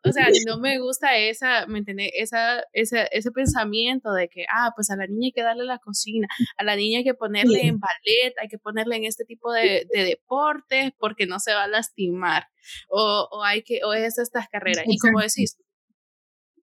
[0.05, 2.11] o sea, no me gusta esa, ¿me entiendes?
[2.15, 5.79] Esa, esa, ese pensamiento de que, ah, pues a la niña hay que darle la
[5.79, 9.53] cocina, a la niña hay que ponerle en ballet, hay que ponerle en este tipo
[9.53, 12.49] de, de deportes porque no se va a lastimar,
[12.89, 14.85] o, o hay que, o es estas carreras.
[14.87, 15.57] Y como decís,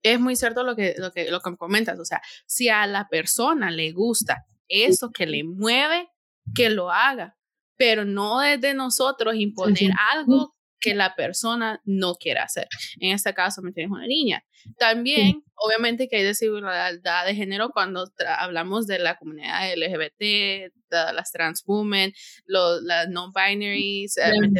[0.04, 3.08] es muy cierto lo que, lo, que, lo que comentas, o sea, si a la
[3.08, 6.10] persona le gusta eso que le mueve,
[6.56, 7.38] que lo haga,
[7.78, 12.68] pero no desde nosotros imponer algo que la persona no quiera hacer.
[13.00, 14.44] En este caso, me tienes una niña.
[14.78, 21.32] También, obviamente que hay desigualdad de género cuando hablamos de la comunidad LGBT, de las
[21.32, 22.14] trans women,
[22.46, 24.16] los, las non-binaries,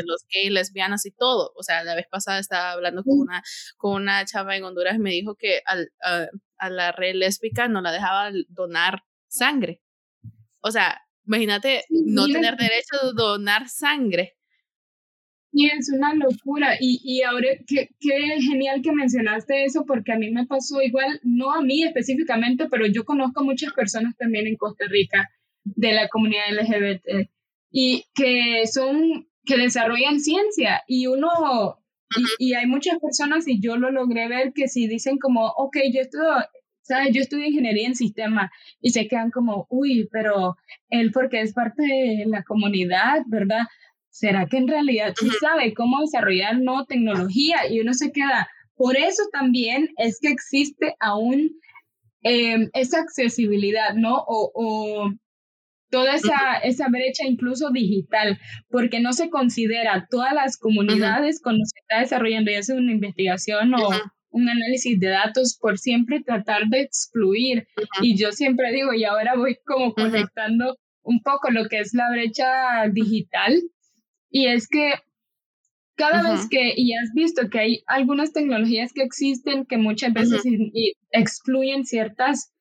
[0.06, 1.52] los gays, lesbianas y todo.
[1.56, 3.44] O sea, la vez pasada estaba hablando con una,
[3.78, 6.28] con una chava en Honduras y me dijo que a,
[6.58, 9.82] a la red lésbica no la dejaba donar sangre.
[10.62, 14.34] O sea, Imagínate no tener derecho a donar sangre.
[15.54, 16.78] Y es una locura.
[16.80, 21.20] Y, y ahora, qué, qué, genial que mencionaste eso, porque a mí me pasó igual,
[21.24, 25.30] no a mí específicamente, pero yo conozco muchas personas también en Costa Rica
[25.64, 27.30] de la comunidad LGBT
[27.70, 30.84] y que son, que desarrollan ciencia.
[30.88, 31.30] Y uno,
[32.40, 35.78] y, y, hay muchas personas, y yo lo logré ver, que si dicen como, ok,
[35.94, 36.22] yo estoy
[36.92, 37.14] ¿sabes?
[37.14, 38.52] Yo estudio ingeniería en sistema
[38.82, 40.58] y se quedan como, uy, pero
[40.90, 43.62] él porque es parte de la comunidad, ¿verdad?
[44.10, 47.70] ¿Será que en realidad sí sabe cómo desarrollar no tecnología?
[47.70, 51.52] Y uno se queda, por eso también es que existe aún
[52.24, 54.18] em, esa accesibilidad, ¿no?
[54.28, 55.12] O, o
[55.90, 58.38] toda esa, esa brecha incluso digital,
[58.70, 63.74] porque no se considera todas las comunidades cuando se está desarrollando ya sea una investigación
[63.76, 63.90] o,
[64.32, 67.68] un análisis de datos por siempre tratar de excluir.
[68.02, 72.10] Y yo siempre digo, y ahora voy como conectando un poco lo que es la
[72.12, 73.62] brecha digital,
[74.30, 74.94] y es que
[75.96, 80.42] cada vez que, y has visto que hay algunas tecnologías que existen que muchas veces
[81.12, 82.52] excluyen ciertas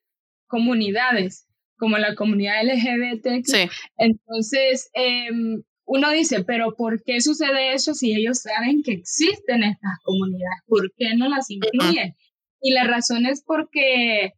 [0.47, 1.47] comunidades,
[1.79, 3.45] como la comunidad LGBT.
[3.45, 3.69] Sí.
[3.97, 9.99] Entonces, em, uno dice, pero ¿por qué sucede eso si ellos saben que existen estas
[10.05, 10.63] comunidades?
[10.69, 12.15] ¿Por qué no las incluyen?
[12.61, 14.35] Y la razón es porque,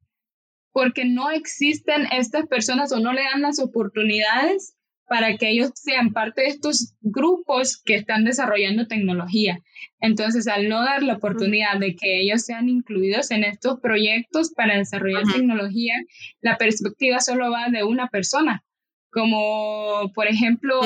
[0.73, 6.15] porque no existen estas personas o no le dan las oportunidades para que ellos sean
[6.15, 9.59] parte de estos grupos que están desarrollando tecnología.
[10.01, 14.79] Entonces, al no dar la oportunidad de que ellos sean incluidos en estos proyectos para
[14.79, 15.97] desarrollar tecnología,
[16.41, 18.65] la perspectiva solo va de una persona.
[19.11, 20.81] Como, por ejemplo,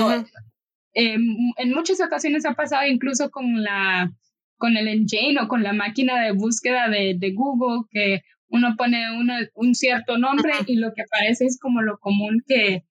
[0.97, 1.23] em,
[1.57, 4.11] en muchas ocasiones ha pasado incluso con la
[4.59, 8.99] con el engine o con la máquina de búsqueda de, de Google, que uno pone
[9.55, 12.85] un cierto nombre y lo que aparece es como lo común que,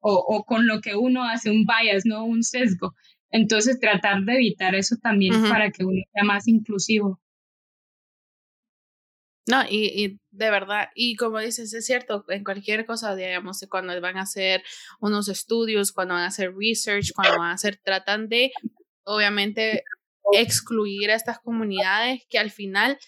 [0.00, 2.24] o, o, con lo que uno hace un bias, ¿no?
[2.24, 2.94] Un sesgo.
[3.30, 7.20] Entonces, tratar de evitar eso también para que uno sea más inclusivo.
[9.46, 13.98] No, y, y, de verdad, y como dices, es cierto, en cualquier cosa, digamos, cuando
[14.00, 14.62] van a hacer
[15.00, 18.52] unos estudios, cuando van a hacer research, cuando van a hacer, tratan de,
[19.04, 19.82] obviamente,
[20.32, 22.98] excluir a estas comunidades que al final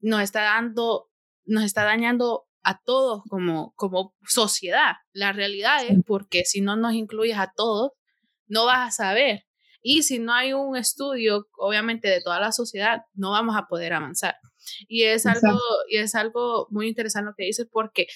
[0.00, 1.10] nos está dando,
[1.44, 4.96] nos está dañando a todos como, como sociedad.
[5.12, 7.92] La realidad es porque si no nos incluyes a todos,
[8.46, 9.46] no vas a saber.
[9.80, 13.94] Y si no hay un estudio, obviamente, de toda la sociedad, no vamos a poder
[13.94, 14.36] avanzar.
[14.88, 18.06] Y es algo, y es algo muy interesante lo que dices porque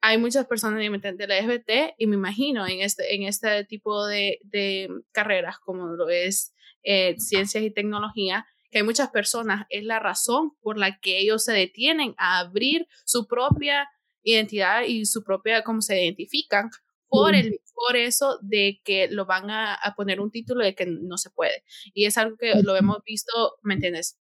[0.00, 4.38] hay muchas personas de la LGBT y me imagino en este, en este tipo de,
[4.44, 9.98] de carreras como lo es eh, ciencias y tecnología, que hay muchas personas, es la
[9.98, 13.88] razón por la que ellos se detienen a abrir su propia
[14.22, 16.70] identidad y su propia, cómo se identifican,
[17.08, 20.84] por, el, por eso de que lo van a, a, poner un título de que
[20.84, 21.64] no se puede.
[21.94, 24.18] Y es algo que lo hemos visto, ¿me entiendes?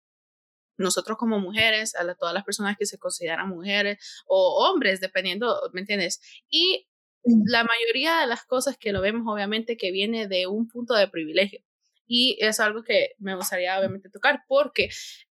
[0.77, 5.81] Nosotros como mujeres, a todas las personas que se consideran mujeres o hombres, dependiendo, ¿me
[5.81, 6.21] entiendes?
[6.49, 6.89] Y
[7.25, 11.09] la mayoría de las cosas que lo vemos, obviamente, que viene de un punto de
[11.09, 11.61] privilegio.
[12.07, 14.91] Y es algo que me gustaría obviamente tocar porque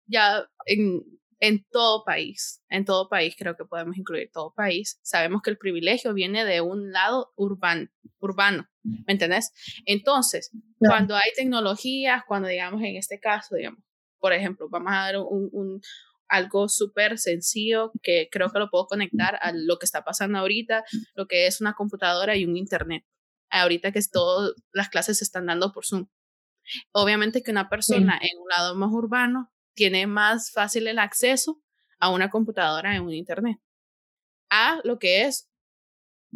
[0.06, 1.02] ya en,
[1.40, 5.58] en todo país, en todo país, creo que podemos incluir todo país, sabemos que el
[5.58, 7.88] privilegio viene de un lado urbano,
[8.20, 9.52] urbano ¿me entendés?
[9.86, 13.84] Entonces, cuando hay tecnologías, cuando digamos en este caso, digamos,
[14.20, 15.82] por ejemplo, vamos a dar un, un
[16.28, 20.84] algo súper sencillo que creo que lo puedo conectar a lo que está pasando ahorita,
[21.16, 23.06] lo que es una computadora y un internet.
[23.50, 26.08] Ahorita que todo, las clases se están dando por Zoom.
[26.92, 31.62] Obviamente que una persona en un lado más urbano tiene más fácil el acceso
[32.00, 33.58] a una computadora en un internet.
[34.50, 35.50] A lo que es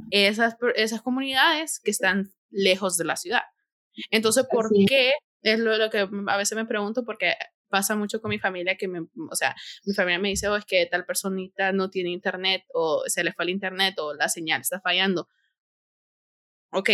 [0.10, 3.44] esas, esas comunidades que están lejos de la ciudad.
[4.10, 5.12] Entonces, ¿por qué?
[5.42, 7.34] Es lo, que a veces me pregunto porque
[7.72, 9.56] pasa mucho con mi familia que me, o sea,
[9.86, 13.34] mi familia me dice, oh, es que tal personita no tiene internet o se le
[13.34, 15.28] fue el internet o la señal está fallando.
[16.74, 16.90] Ok,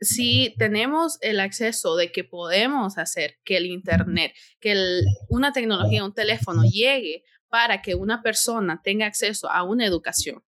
[0.00, 6.14] si tenemos el acceso de que podemos hacer que el Internet, que una tecnología, un
[6.14, 10.44] teléfono llegue para que una persona tenga acceso a una educación,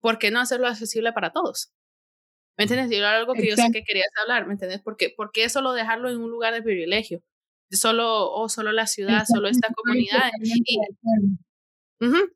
[0.00, 1.72] ¿por qué no hacerlo accesible para todos?
[2.56, 2.90] ¿Me entiendes?
[2.90, 4.80] Y algo que yo sé que querías hablar, ¿me entiendes?
[4.80, 7.22] ¿Por qué, ¿Por qué solo dejarlo en un lugar de privilegio?
[7.70, 10.30] Solo, o solo la ciudad, solo esta comunidad.
[10.40, 10.78] Y,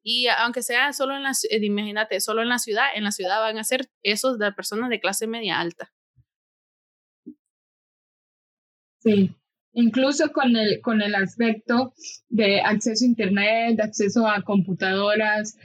[0.03, 3.59] y aunque sea solo en la, imagínate, solo en la ciudad, en la ciudad van
[3.59, 5.93] a ser esos de personas de clase media alta.
[8.99, 9.35] Sí,
[9.73, 11.95] incluso con el, con el aspecto
[12.29, 15.57] de acceso a Internet, de acceso a computadoras,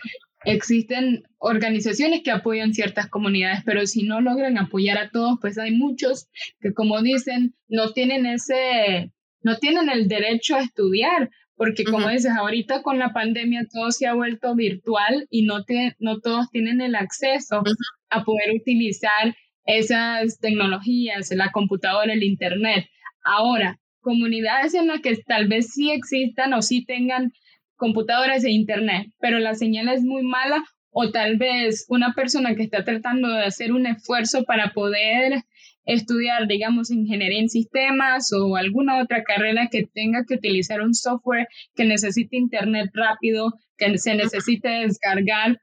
[0.45, 5.71] existen organizaciones que apoyan ciertas comunidades, pero si no logran apoyar a todos, pues hay
[5.71, 6.27] muchos
[6.61, 9.11] que, como dicen, no tienen ese,
[9.45, 14.07] no tienen el derecho a estudiar, porque como dices, ahorita con la pandemia todo se
[14.07, 17.61] ha vuelto virtual y no, te, no todos tienen el acceso
[18.09, 19.35] a poder utilizar
[19.67, 22.87] esas tecnologías, la computadora, el Internet.
[23.23, 27.31] Ahora, comunidades en las que tal vez sí existan o sí tengan
[27.75, 32.63] computadoras e internet, pero la señal es muy mala o tal vez una persona que
[32.63, 35.43] está tratando de hacer un esfuerzo para poder
[35.85, 41.47] estudiar, digamos, ingeniería en sistemas o alguna otra carrera que tenga que utilizar un software
[41.75, 45.59] que necesite internet rápido, que se necesite descargar.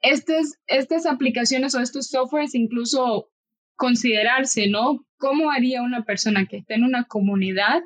[0.00, 3.30] Estas, estas aplicaciones o estos softwares incluso
[3.76, 5.04] considerarse, ¿no?
[5.16, 7.82] ¿Cómo haría una persona que esté en una comunidad?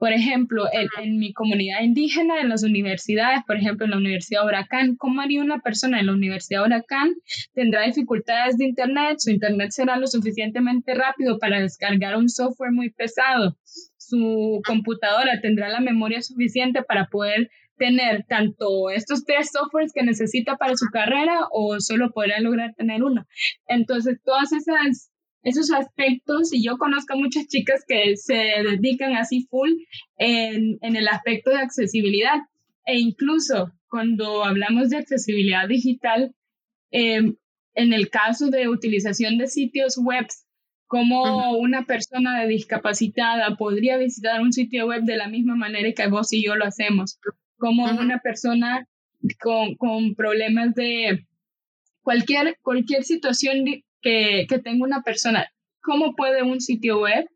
[0.00, 4.96] Por ejemplo, en, mi comunidad indígena, en las universidades, por ejemplo, en la Universidad Huracán,
[4.96, 7.12] ¿cómo haría una persona en la Universidad Huracán?
[7.52, 12.88] Tendrá dificultades de Internet, su Internet será lo suficientemente rápido para descargar un software muy
[12.88, 13.58] pesado.
[13.98, 20.56] su computadora tendrá la memoria suficiente para poder tener tanto estos tres softwares que necesita
[20.56, 23.26] para su carrera o solo podrá lograr tener uno.
[23.66, 25.09] Entonces, todas esas
[25.42, 29.70] esos aspectos y yo conozco muchas chicas que se dedican así full
[30.16, 32.40] en, en el aspecto de accesibilidad.
[32.84, 36.34] E incluso cuando hablamos de accesibilidad digital,
[36.90, 37.36] em,
[37.74, 40.26] en el caso de utilización de sitios web,
[40.86, 46.32] como una persona discapacitada podría visitar un sitio web de la misma manera que vos
[46.32, 47.18] y yo lo hacemos,
[47.58, 48.88] como una persona
[49.40, 51.26] con, con, problemas de
[52.02, 53.64] cualquier, cualquier situación
[54.00, 55.46] que, que tenga una persona,
[55.82, 57.26] ¿cómo puede un sitio web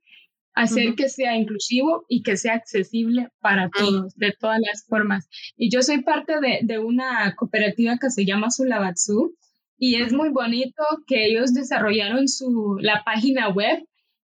[0.54, 5.28] hacer que sea inclusivo y que sea accesible para todos, de todas las formas.
[5.56, 9.34] Y yo soy parte de, de una cooperativa que se llama Sulabatsu
[9.76, 13.84] y es muy bonito que ellos desarrollaron su, la página web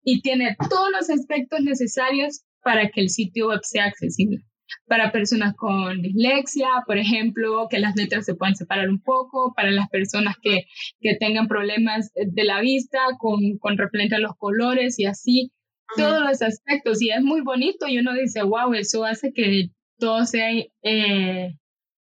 [0.05, 4.45] y tiene todos los aspectos necesarios para que el sitio web sea accesible.
[4.87, 9.71] Para personas con dislexia, por ejemplo, que las letras se puedan separar un poco, para
[9.71, 10.65] las personas que,
[11.01, 15.53] que tengan problemas de la vista con, con referente a los colores y así
[15.97, 20.25] todos los aspectos y es muy bonito y uno dice, wow, eso hace que todo
[20.25, 20.51] sea
[20.83, 21.55] eh,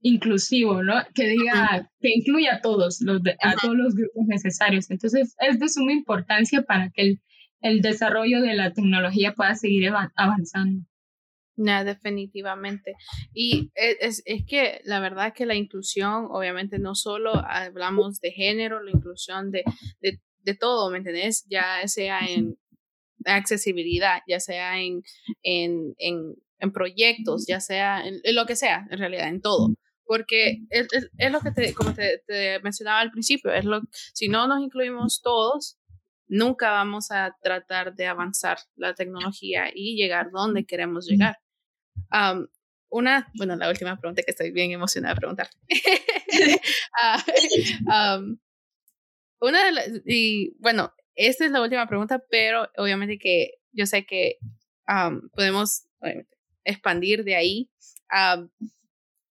[0.02, 0.96] inclusivo, ¿no?
[1.14, 4.90] Que diga, que incluya a todos, los a todos los grupos necesarios.
[4.90, 7.22] Entonces, es de suma importancia para que el,
[7.62, 10.86] el desarrollo de la tecnología pueda seguir avanzando.
[11.56, 12.96] No, definitivamente.
[13.34, 18.32] Y e, es, es, que la verdad que la inclusión, obviamente no solo hablamos de
[18.32, 19.64] género, la inclusión de,
[20.02, 21.46] de, de todo, ¿me entendés?
[21.48, 22.58] Ya sea en
[23.26, 25.04] accesibilidad, ya sea en,
[25.44, 29.76] en, en, en proyectos, ya sea en, lo que sea, en realidad, en todo.
[30.06, 30.88] Porque es,
[31.18, 33.82] es, lo que te, como te, te, mencionaba al principio, es lo,
[34.14, 35.78] si no nos incluimos todos,
[36.28, 41.38] nunca vamos a tratar de avanzar la tecnología y llegar donde queremos llegar.
[42.14, 42.48] Um,
[42.90, 45.50] una, bueno, la última pregunta que estoy bien emocionada de preguntar.
[47.88, 48.38] uh, um,
[49.40, 54.06] una de las, y bueno, esta es la última pregunta, pero obviamente que yo sé
[54.06, 54.38] que
[55.36, 55.88] podemos
[56.64, 57.70] expandir de ahí.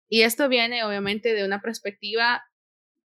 [0.08, 2.44] y esto viene obviamente de una perspectiva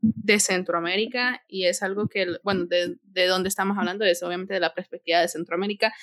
[0.02, 4.60] de Centroamérica y es algo que, bueno, de, de donde estamos hablando es obviamente de
[4.60, 5.94] la perspectiva de Centroamérica.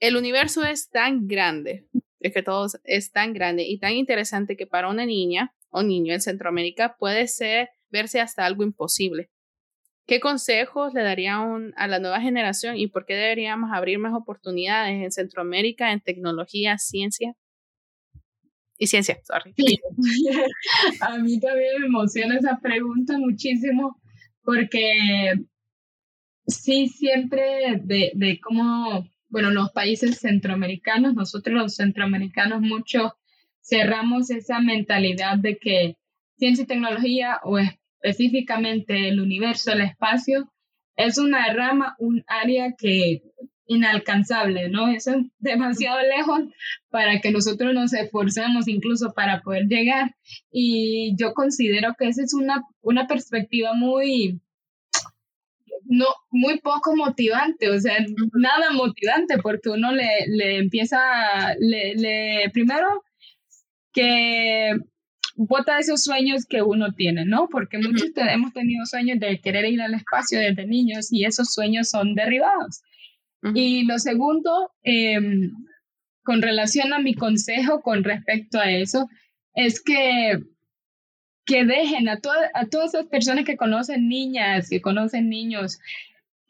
[0.00, 1.86] El universo es tan grande,
[2.22, 6.14] es que todo es tan grande y tan interesante que para una niña o niño
[6.14, 9.30] en Centroamérica puede ser verse hasta algo imposible.
[10.06, 15.02] ¿Qué consejos le darían a la nueva generación y por qué deberíamos abrir más oportunidades
[15.02, 17.34] en Centroamérica en tecnología, ciencia?
[18.78, 19.20] Y ciencia.
[21.00, 24.00] A mí también me emociona esa pregunta muchísimo
[24.42, 25.34] porque
[26.46, 33.14] sí, siempre de, de cómo, bueno, los países centroamericanos, nosotros los centroamericanos mucho
[33.62, 35.96] cerramos esa mentalidad de que
[36.36, 37.70] ciencia y tecnología o es
[38.02, 40.52] específicamente el universo, el espacio,
[40.96, 43.22] es una rama, un área que
[43.66, 44.88] inalcanzable, ¿no?
[44.88, 45.06] Es
[45.38, 46.42] demasiado lejos
[46.90, 50.14] para que nosotros nos esforcemos incluso para poder llegar.
[50.50, 54.42] Y yo considero que esa es una, una perspectiva muy,
[55.92, 57.98] no, muy poco motivante, o sea,
[58.32, 60.98] nada motivante, porque uno le, le empieza,
[61.58, 62.88] le, le, primero
[63.92, 64.70] que
[65.36, 67.46] bota esos sueños que uno tiene, ¿no?
[67.50, 71.90] Porque muchos hemos tenido sueños de querer ir al espacio desde niños y esos sueños
[71.90, 72.80] son derribados.
[73.54, 75.50] Y lo segundo, em,
[76.22, 79.08] con relación a mi consejo con respecto a eso,
[79.54, 80.38] es que,
[81.44, 82.20] que dejen a,
[82.54, 85.78] a todas esas personas que conocen niñas, que conocen niños,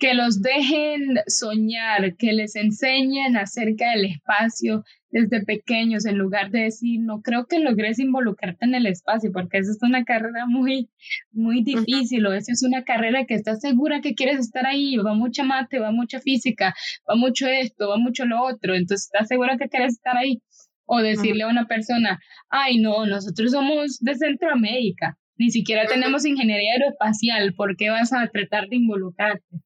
[0.02, 6.62] que los dejen soñar, que les enseñen acerca del espacio desde pequeños, en lugar de
[6.62, 10.90] decir, no creo que logres involucrarte en el espacio, porque esa es una carrera muy,
[11.30, 15.14] muy difícil, o esa es una carrera que estás segura que quieres estar ahí, va
[15.14, 16.74] mucha mate, va mucha física,
[17.08, 20.42] va mucho esto, va mucho lo otro, entonces estás segura que quieres estar ahí.
[20.84, 26.72] O decirle a una persona, ay, no, nosotros somos de Centroamérica, ni siquiera tenemos ingeniería
[26.74, 29.62] aeroespacial, ¿por qué vas a tratar de involucrarte?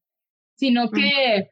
[0.56, 1.50] sino que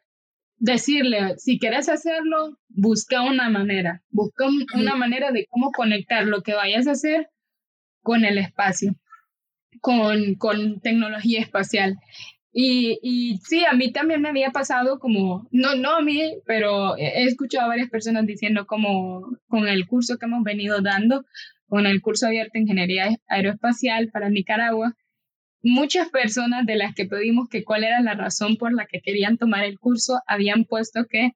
[0.57, 6.55] decirle, si quieres hacerlo, busca una manera, busca una manera de cómo conectar lo que
[6.55, 7.29] vayas a hacer
[8.03, 8.95] con el espacio,
[9.81, 11.97] con, con tecnología espacial.
[12.57, 17.25] Y, sí, a mí también me había pasado como, no, no a mí, pero he
[17.25, 21.25] escuchado a varias personas diciendo como con el curso que hemos venido dando,
[21.67, 24.95] con el curso abierto de Ingeniería Aeroespacial para Nicaragua,
[25.63, 29.37] muchas personas de las que pedimos que cuál era la razón por la que querían
[29.37, 31.33] tomar el curso habían puesto que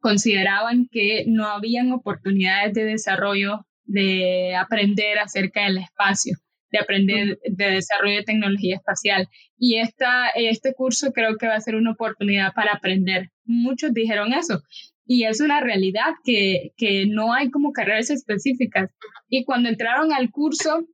[0.00, 6.38] consideraban que no habían oportunidades de desarrollo, de aprender acerca del espacio,
[6.70, 9.28] de aprender de desarrollo de tecnología espacial.
[9.56, 13.30] Y esta, este curso creo que va a ser una oportunidad para aprender.
[13.44, 14.62] Muchos dijeron eso.
[15.06, 18.90] Y es una realidad que, que no hay como carreras específicas.
[19.28, 20.86] Y cuando entraron al curso,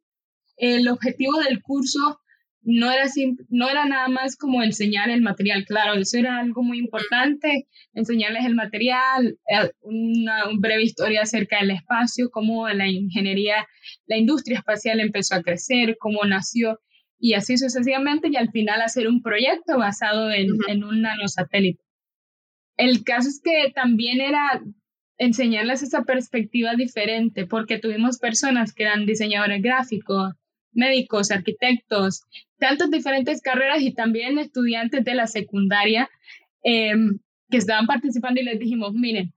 [0.56, 2.20] el objetivo del curso
[2.64, 3.04] no era,
[3.50, 8.44] no era nada más como enseñar el material, claro, eso era algo muy importante, enseñarles
[8.46, 13.66] el material, eh, una, breve historia acerca del espacio, cómo la ingeniería,
[14.06, 16.80] la industria espacial empezó a crecer, cómo nació
[17.18, 21.82] y así sucesivamente y al final hacer un proyecto basado en, en un nanosatélite.
[22.76, 24.62] El caso es que también era
[25.18, 30.34] enseñarles esa perspectiva diferente porque tuvimos personas que eran diseñadores gráficos,
[30.74, 32.22] médicos, arquitectos,
[32.58, 36.08] tantas diferentes carreras y también estudiantes de la secundaria
[36.62, 37.18] em,
[37.50, 39.32] que estaban participando y les dijimos, miren,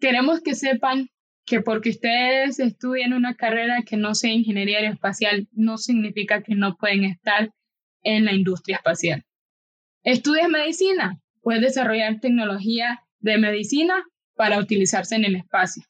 [0.00, 1.08] queremos que sepan
[1.44, 6.76] que porque ustedes estudian una carrera que no sea ingeniería aeroespacial, no significa que no
[6.76, 7.50] pueden estar
[8.02, 9.24] en la industria espacial.
[10.04, 14.04] Estudias medicina, puedes desarrollar tecnología de medicina
[14.34, 15.84] para utilizarse en el espacio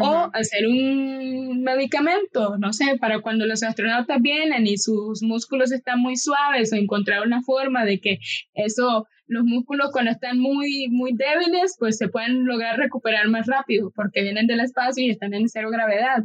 [0.00, 6.00] o hacer un medicamento, no sé, para cuando los astronautas vienen y sus músculos están
[6.00, 8.18] muy suaves o encontrar una forma de que
[8.54, 13.92] eso, los músculos cuando están muy, muy débiles, pues se pueden lograr recuperar más rápido
[13.94, 16.24] porque vienen del espacio y están en cero gravedad.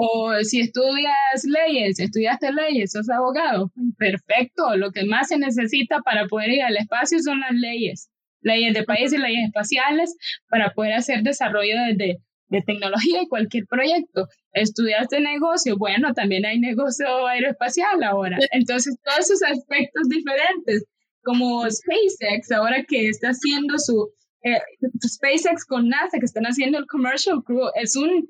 [0.00, 6.26] O si estudias leyes, estudiaste leyes, sos abogado, perfecto, lo que más se necesita para
[6.26, 8.08] poder ir al espacio son las leyes,
[8.40, 10.16] leyes de país y leyes espaciales
[10.48, 12.18] para poder hacer desarrollo desde
[12.48, 14.26] de tecnología y cualquier proyecto.
[14.52, 18.38] Estudiaste negocio, bueno, también hay negocio aeroespacial ahora.
[18.52, 20.84] Entonces, todos esos aspectos diferentes,
[21.22, 24.10] como SpaceX, ahora que está haciendo su
[24.42, 24.60] eh,
[25.06, 28.28] SpaceX con NASA, que están haciendo el Commercial Crew, es un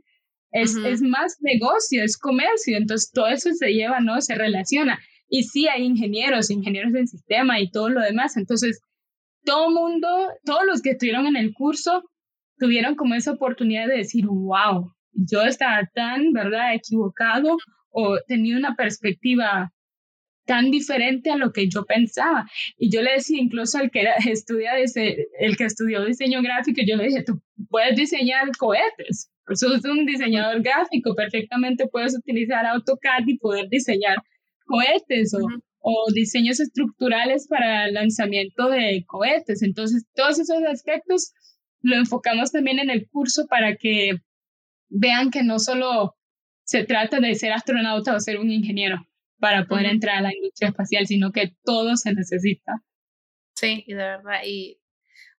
[0.50, 4.20] es, es más negocio, es comercio, entonces todo eso se lleva, ¿no?
[4.20, 4.98] Se relaciona.
[5.28, 8.36] Y sí hay ingenieros, ingenieros del sistema y todo lo demás.
[8.38, 8.80] Entonces,
[9.44, 10.08] todo mundo,
[10.44, 12.02] todos los que estuvieron en el curso
[12.58, 17.56] tuvieron como esa oportunidad de decir, wow, yo estaba tan, ¿verdad?, equivocado
[17.90, 19.72] o tenía una perspectiva
[20.48, 22.46] tan diferente a lo que yo pensaba.
[22.78, 26.96] Y yo le decía incluso al que era, estudia el que estudió diseño gráfico, yo
[26.96, 33.38] le dije, tú puedes diseñar cohetes, sos un diseñador gráfico, perfectamente puedes utilizar AutoCAD y
[33.38, 34.16] poder diseñar
[34.64, 35.46] cohetes o,
[35.80, 39.62] o diseños estructurales para el lanzamiento de cohetes.
[39.62, 41.32] Entonces, todos esos aspectos
[41.82, 44.20] lo enfocamos también en el curso para que
[44.88, 46.16] vean que no solo
[46.64, 49.06] se trata de ser astronauta o ser un ingeniero
[49.38, 52.82] para poder entrar a la industria espacial, sino que todo se necesita.
[53.54, 54.78] Sí, y de verdad, y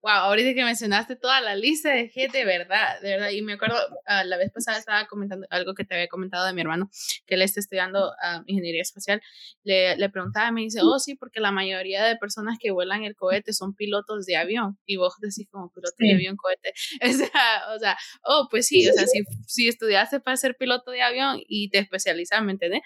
[0.01, 3.53] wow, ahorita que mencionaste toda la lista de gente, de verdad, de verdad, y me
[3.53, 6.89] acuerdo, uh, la vez pasada estaba comentando algo que te había comentado de mi hermano,
[7.25, 9.21] que él está estudiando uh, ingeniería espacial,
[9.63, 13.15] le, le preguntaba, me dice, oh, sí, porque la mayoría de personas que vuelan el
[13.15, 16.73] cohete son pilotos de avión, y vos decís como piloto de avión, cohete,
[17.03, 20.91] o sea, o sea, oh, pues sí, o sea, si, si estudiaste para ser piloto
[20.91, 22.81] de avión y te especializas, ¿me entiendes?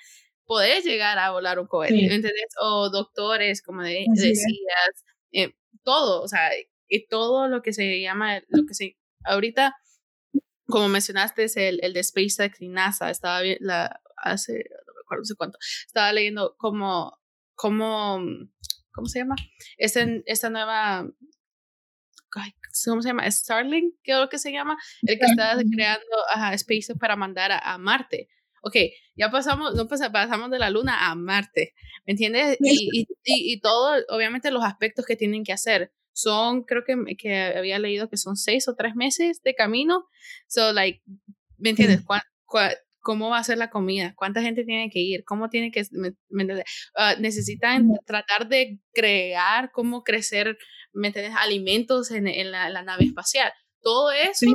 [0.45, 2.53] Podés llegar a volar un cohete, ¿me entiendes?
[2.59, 4.43] O doctores, como decías,
[5.31, 5.53] eh,
[5.83, 6.49] todo, o sea,
[6.93, 9.75] y todo lo que se llama, lo que se, ahorita,
[10.67, 15.01] como mencionaste, es el, el de SpaceX y NASA, estaba bien, la, hace, no me
[15.01, 17.19] acuerdo no sé cuánto, estaba leyendo como,
[17.55, 18.19] como,
[18.91, 19.35] ¿cómo se llama?
[19.77, 21.09] Esta, esta nueva,
[22.85, 23.29] ¿cómo se llama?
[23.29, 24.77] Starlink, ¿qué es lo que se llama?
[25.01, 28.29] El que está creando ajá, SpaceX para mandar a, a Marte
[28.63, 28.75] ok,
[29.17, 31.73] ya pasamos, no pasamos de la luna a Marte,
[32.05, 32.57] ¿me entiendes?
[32.61, 37.35] Y, y, y, todo, obviamente los aspectos que tienen que hacer son, creo que, que
[37.35, 40.07] había leído que son seis o tres meses de camino.
[40.47, 41.01] So, like,
[41.57, 42.01] ¿me entiendes?
[42.99, 44.13] cómo va a ser la comida?
[44.15, 45.25] ¿Cuánta gente tiene que ir?
[45.25, 50.57] ¿Cómo tiene que, me, uh, necesitan tratar de crear, cómo crecer,
[50.93, 51.35] ¿me entiendes?
[51.37, 53.51] Alimentos en, en la, nave espacial.
[53.81, 54.45] Todo eso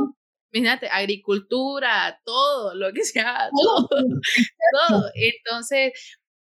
[0.51, 5.11] Imagínate, agricultura, todo, lo que sea, todo, todo.
[5.15, 5.93] Entonces,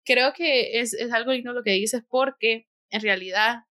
[0.03, 3.63] creo que es, es, algo lindo lo que dices porque en realidad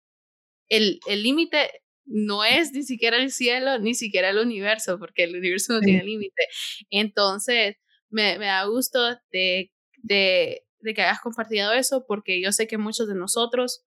[0.76, 1.70] el límite
[2.04, 6.04] no es ni siquiera el cielo, ni siquiera el universo, porque el universo no tiene
[6.04, 6.46] límite.
[6.90, 7.76] Entonces,
[8.10, 9.00] me, me, da gusto
[9.30, 9.70] de,
[10.02, 13.84] de, de, que hayas compartido eso, porque yo sé que muchos de nosotros,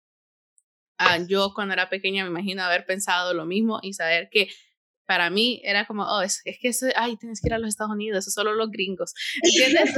[0.97, 4.49] ah, yo cuando era pequeña me imagino haber pensado lo mismo y saber que
[5.05, 7.69] para mí era como, oh, es, es que, eso, ay, tienes que ir a los
[7.69, 9.13] Estados Unidos, eso solo los gringos.
[9.43, 9.95] ¿Entiendes?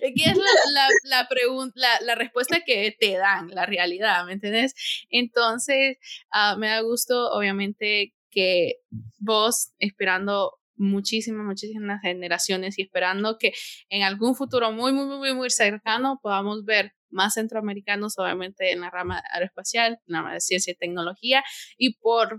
[0.00, 1.28] ¿Qué es la, la, la,
[1.74, 4.74] la, la, respuesta que te dan, la realidad, ¿me entiendes?
[5.10, 5.98] Entonces,
[6.34, 8.76] uh, me da gusto, obviamente, que
[9.18, 13.54] vos, inspirando muchísimas, muchísimas generaciones y esperando que
[13.88, 18.90] en algún futuro muy, muy, muy, muy cercano podamos ver más centroamericanos, obviamente en la
[18.90, 21.42] rama aeroespacial, en la rama de ciencia y tecnología,
[21.78, 22.38] y por,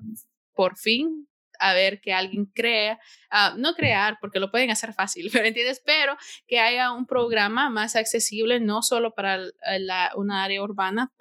[0.54, 1.28] por fin
[1.60, 3.00] a ver que alguien crea,
[3.30, 5.82] ah, no crear, porque lo pueden hacer fácil, ¿me entiendes?
[5.86, 9.40] Pero que haya un programa más accesible, no solo para
[9.80, 11.12] la, una área urbana,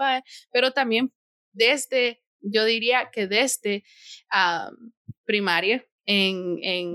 [0.51, 1.13] pero también
[1.53, 3.85] desde, yo diría que desde
[4.33, 4.75] uh,
[5.25, 6.95] primaria, en, en,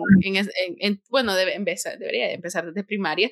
[0.80, 3.30] en, bueno, debe empezar, debería empezar desde primaria,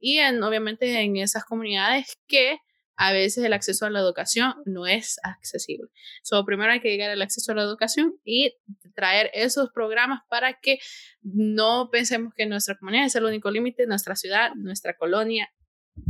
[0.00, 2.58] y en, obviamente en esas comunidades que
[3.02, 5.88] a veces el acceso a la educación no es accesible.
[6.22, 8.58] So, primero hay que llegar al acceso a la educación y
[8.94, 10.80] traer esos programas para que
[11.22, 15.48] no pensemos que nuestra comunidad es el único límite, nuestra ciudad, nuestra colonia,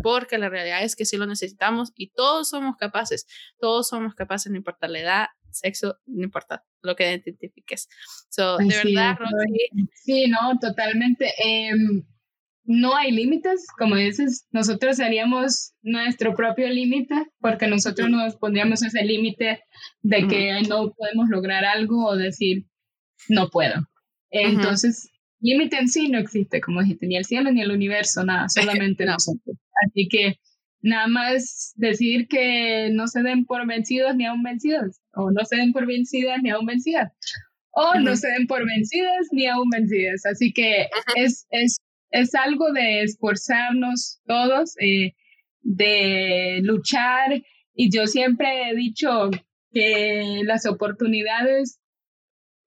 [0.02, 3.24] porque la realidad es que sí lo necesitamos y todos somos capaces,
[3.60, 7.88] todos somos capaces, no importa la edad, sexo, no importa lo que identifiques.
[8.30, 9.88] So, de verdad, Rosy.
[9.94, 11.32] Sí, no, totalmente.
[11.38, 12.04] Em,
[12.72, 19.04] no hay límites, como dices, nosotros seríamos nuestro propio límite porque nosotros nos pondríamos ese
[19.04, 19.64] límite
[20.02, 22.66] de que no podemos lograr algo o decir
[23.28, 23.74] no puedo.
[24.30, 25.10] Entonces,
[25.40, 29.04] límite en sí no existe, como dijiste, ni el cielo ni el universo, nada, solamente
[29.04, 29.56] nosotros.
[29.84, 30.36] Así que
[30.80, 35.56] nada más decir que no se den por vencidos ni aún vencidos, o no se
[35.56, 37.10] den por vencidas ni aún vencidas,
[37.72, 40.24] o no se den por vencidas ni aún vencidas.
[40.24, 41.78] Así que es, es,
[42.10, 45.14] es algo de esforzarnos todos, eh,
[45.62, 47.42] de luchar,
[47.74, 49.30] y yo siempre he dicho
[49.72, 51.80] que las oportunidades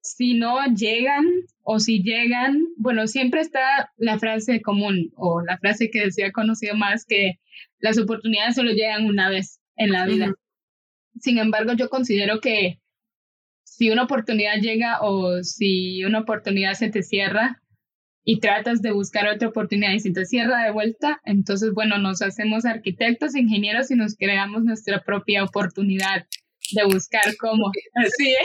[0.03, 1.25] si no llegan
[1.61, 6.31] o si llegan, bueno, siempre está la frase común o la frase que se ha
[6.33, 7.39] conocido más que
[7.79, 10.33] las oportunidades solo llegan una vez en la vida.
[11.21, 12.81] Sin embargo, yo considero que
[13.63, 17.62] si una oportunidad llega o si una oportunidad se te cierra
[18.25, 22.21] y tratas de buscar otra oportunidad y se te cierra de vuelta, entonces, bueno, nos
[22.21, 26.25] hacemos arquitectos, ingenieros y nos creamos nuestra propia oportunidad
[26.71, 27.71] de buscar cómo.
[27.95, 28.35] Así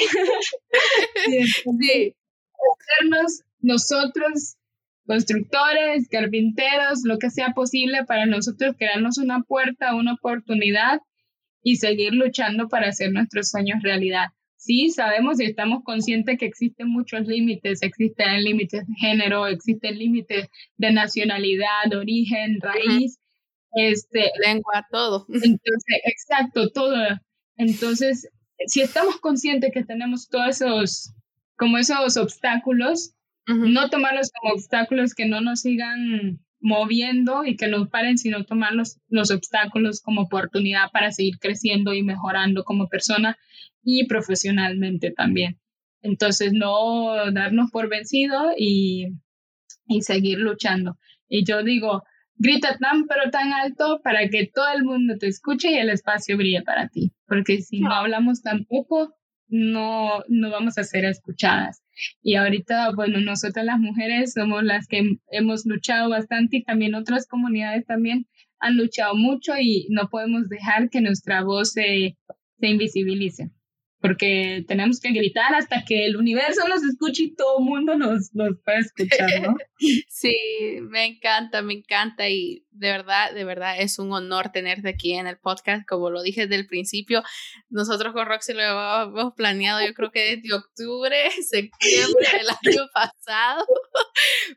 [1.81, 2.15] sí.
[3.01, 4.57] Hacernos nosotros
[5.07, 11.01] constructores, carpinteros, lo que sea posible para nosotros crearnos una puerta, una oportunidad
[11.63, 14.27] y seguir luchando para hacer nuestros sueños realidad.
[14.59, 20.49] Sí, sabemos y estamos conscientes que existen muchos límites, existen límites de género, existen límites
[20.77, 23.21] de nacionalidad, origen, raíz,
[23.73, 25.27] este, lengua, todo.
[25.29, 26.97] Entonces, exacto, todo.
[27.57, 28.29] Entonces,
[28.67, 31.15] si estamos conscientes que tenemos todos esos,
[31.57, 33.15] como esos obstáculos,
[33.47, 38.73] no tomarlos como obstáculos que no nos sigan moviendo y que nos paren, sino tomar
[38.75, 43.39] los, los obstáculos como oportunidad para seguir creciendo y mejorando como persona
[43.83, 45.59] y profesionalmente también.
[46.03, 49.09] Entonces, no darnos por vencido y,
[49.87, 50.99] y seguir luchando.
[51.29, 52.05] Y yo digo,
[52.37, 56.37] grita tan pero tan alto para que todo el mundo te escuche y el espacio
[56.37, 59.15] brille para ti, porque si no hablamos tampoco,
[59.49, 61.83] no, no vamos a ser escuchadas.
[62.23, 67.27] Y ahorita, bueno, nosotras las mujeres somos las que hemos luchado bastante y también otras
[67.27, 68.27] comunidades también
[68.61, 72.17] han luchado mucho y no podemos dejar que nuestra voz se,
[72.61, 73.51] se invisibilice
[74.01, 78.33] porque tenemos que gritar hasta que el universo nos escuche y todo el mundo nos,
[78.33, 79.57] nos pueda escuchar, ¿no?
[80.09, 80.37] Sí,
[80.83, 85.27] me encanta, me encanta y de verdad, de verdad es un honor tenerte aquí en
[85.27, 85.87] el podcast.
[85.87, 87.23] Como lo dije desde el principio,
[87.69, 91.17] nosotros con Roxy lo hemos planeado yo creo que desde octubre,
[91.49, 93.67] septiembre del año pasado,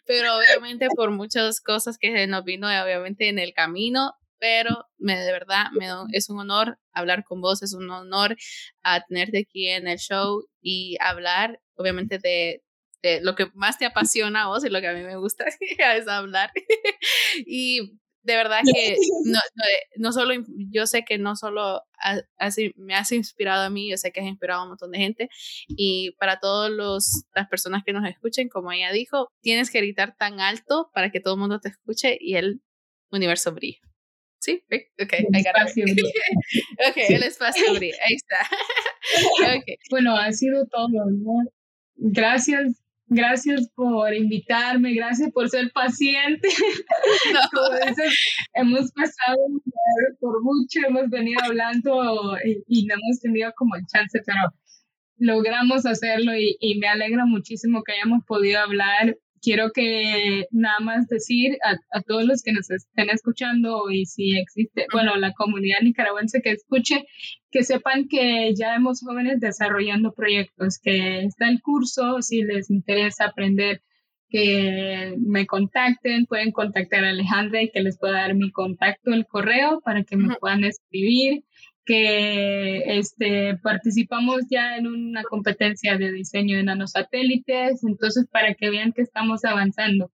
[0.06, 5.32] pero obviamente por muchas cosas que nos vino obviamente en el camino, pero me, de
[5.32, 8.36] verdad me, es un honor hablar con vos, es un honor
[8.82, 12.64] a tenerte aquí en el show y hablar, obviamente, de,
[13.04, 15.46] de lo que más te apasiona a vos y lo que a mí me gusta
[15.96, 16.52] es hablar.
[17.46, 19.40] y de verdad que no,
[19.98, 20.34] no, solo,
[20.72, 21.84] yo sé que no solo
[22.78, 25.30] me has inspirado a mí, yo sé que has inspirado a un montón de gente
[25.68, 30.40] y para todas las personas que nos escuchen, como ella dijo, tienes que gritar tan
[30.40, 32.62] alto para que todo el mundo te escuche y el
[33.12, 33.82] universo brille.
[34.42, 34.64] Sí,
[35.00, 38.38] ok, el espacio ok, el espacio ahí está.
[39.60, 39.76] okay.
[39.92, 41.44] Bueno, ha sido todo, ¿no?
[41.96, 46.48] Gracias, gracias por invitarme, gracias por ser paciente.
[48.56, 49.38] hemos pasado
[50.20, 54.40] por mucho, hemos venido hablando y, y, no hemos tenido como el chance, pero
[55.18, 61.08] logramos hacerlo y, y me alegra muchísimo que hayamos podido hablar quiero que nada más
[61.08, 65.80] decir a, a, todos los que nos estén escuchando y si existe, bueno, la comunidad
[65.82, 67.06] nicaragüense que escuche,
[67.50, 73.26] que sepan que ya vemos jóvenes desarrollando proyectos, que está el curso, si les interesa
[73.26, 73.82] aprender,
[74.30, 79.26] que me contacten, pueden contactar a Alejandra y que les pueda dar mi contacto, el
[79.26, 81.44] correo, para que me puedan escribir
[81.92, 88.94] que este, participamos ya en una competencia de diseño de nanosatélites, entonces para que vean
[88.94, 90.10] que estamos avanzando.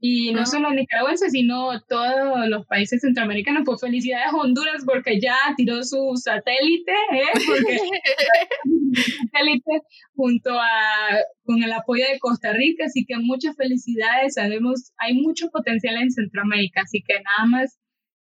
[0.00, 3.64] Y no solo nicaragüenses, sino todos los países centroamericanos.
[3.66, 7.38] Pues felicidades Honduras porque ya tiró su satélite, ¿eh?
[7.46, 7.76] Porque
[9.32, 9.82] satélite
[10.14, 14.34] junto a con el apoyo de Costa Rica, así que muchas felicidades.
[14.34, 17.77] Sabemos, hay mucho potencial en Centroamérica, así que nada más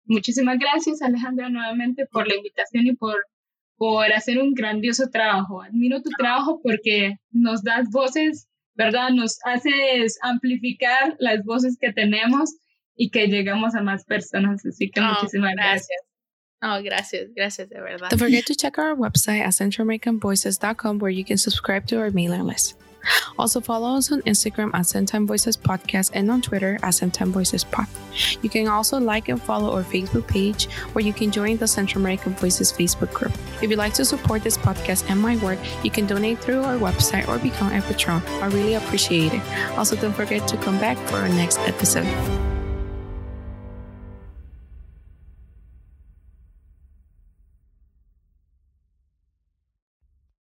[0.06, 3.16] Muchísimas gracias, Alejandra, nuevamente por la invitación y por,
[3.78, 5.62] por hacer un grandioso trabajo.
[5.62, 9.10] Admiro tu trabajo porque nos das voces, ¿verdad?
[9.10, 12.56] Nos haces amplificar las voces que tenemos
[12.96, 14.66] y que llegamos a más personas.
[14.66, 15.88] Así que muchísimas gracias.
[15.88, 16.16] gracias.
[16.62, 18.10] Oh, gracias, gracias de verdad.
[18.10, 22.46] Don't forget to check our website at centralamericanvoices.com where you can subscribe to our mailing
[22.46, 22.76] list.
[23.38, 27.64] Also, follow us on Instagram at Centime Voices Podcast and on Twitter at Centime Voices
[27.64, 27.88] Pod.
[28.42, 32.02] You can also like and follow our Facebook page where you can join the Central
[32.02, 33.34] American Voices Facebook group.
[33.62, 36.78] If you'd like to support this podcast and my work, you can donate through our
[36.78, 38.22] website or become a patron.
[38.42, 39.42] I really appreciate it.
[39.78, 42.55] Also, don't forget to come back for our next episode.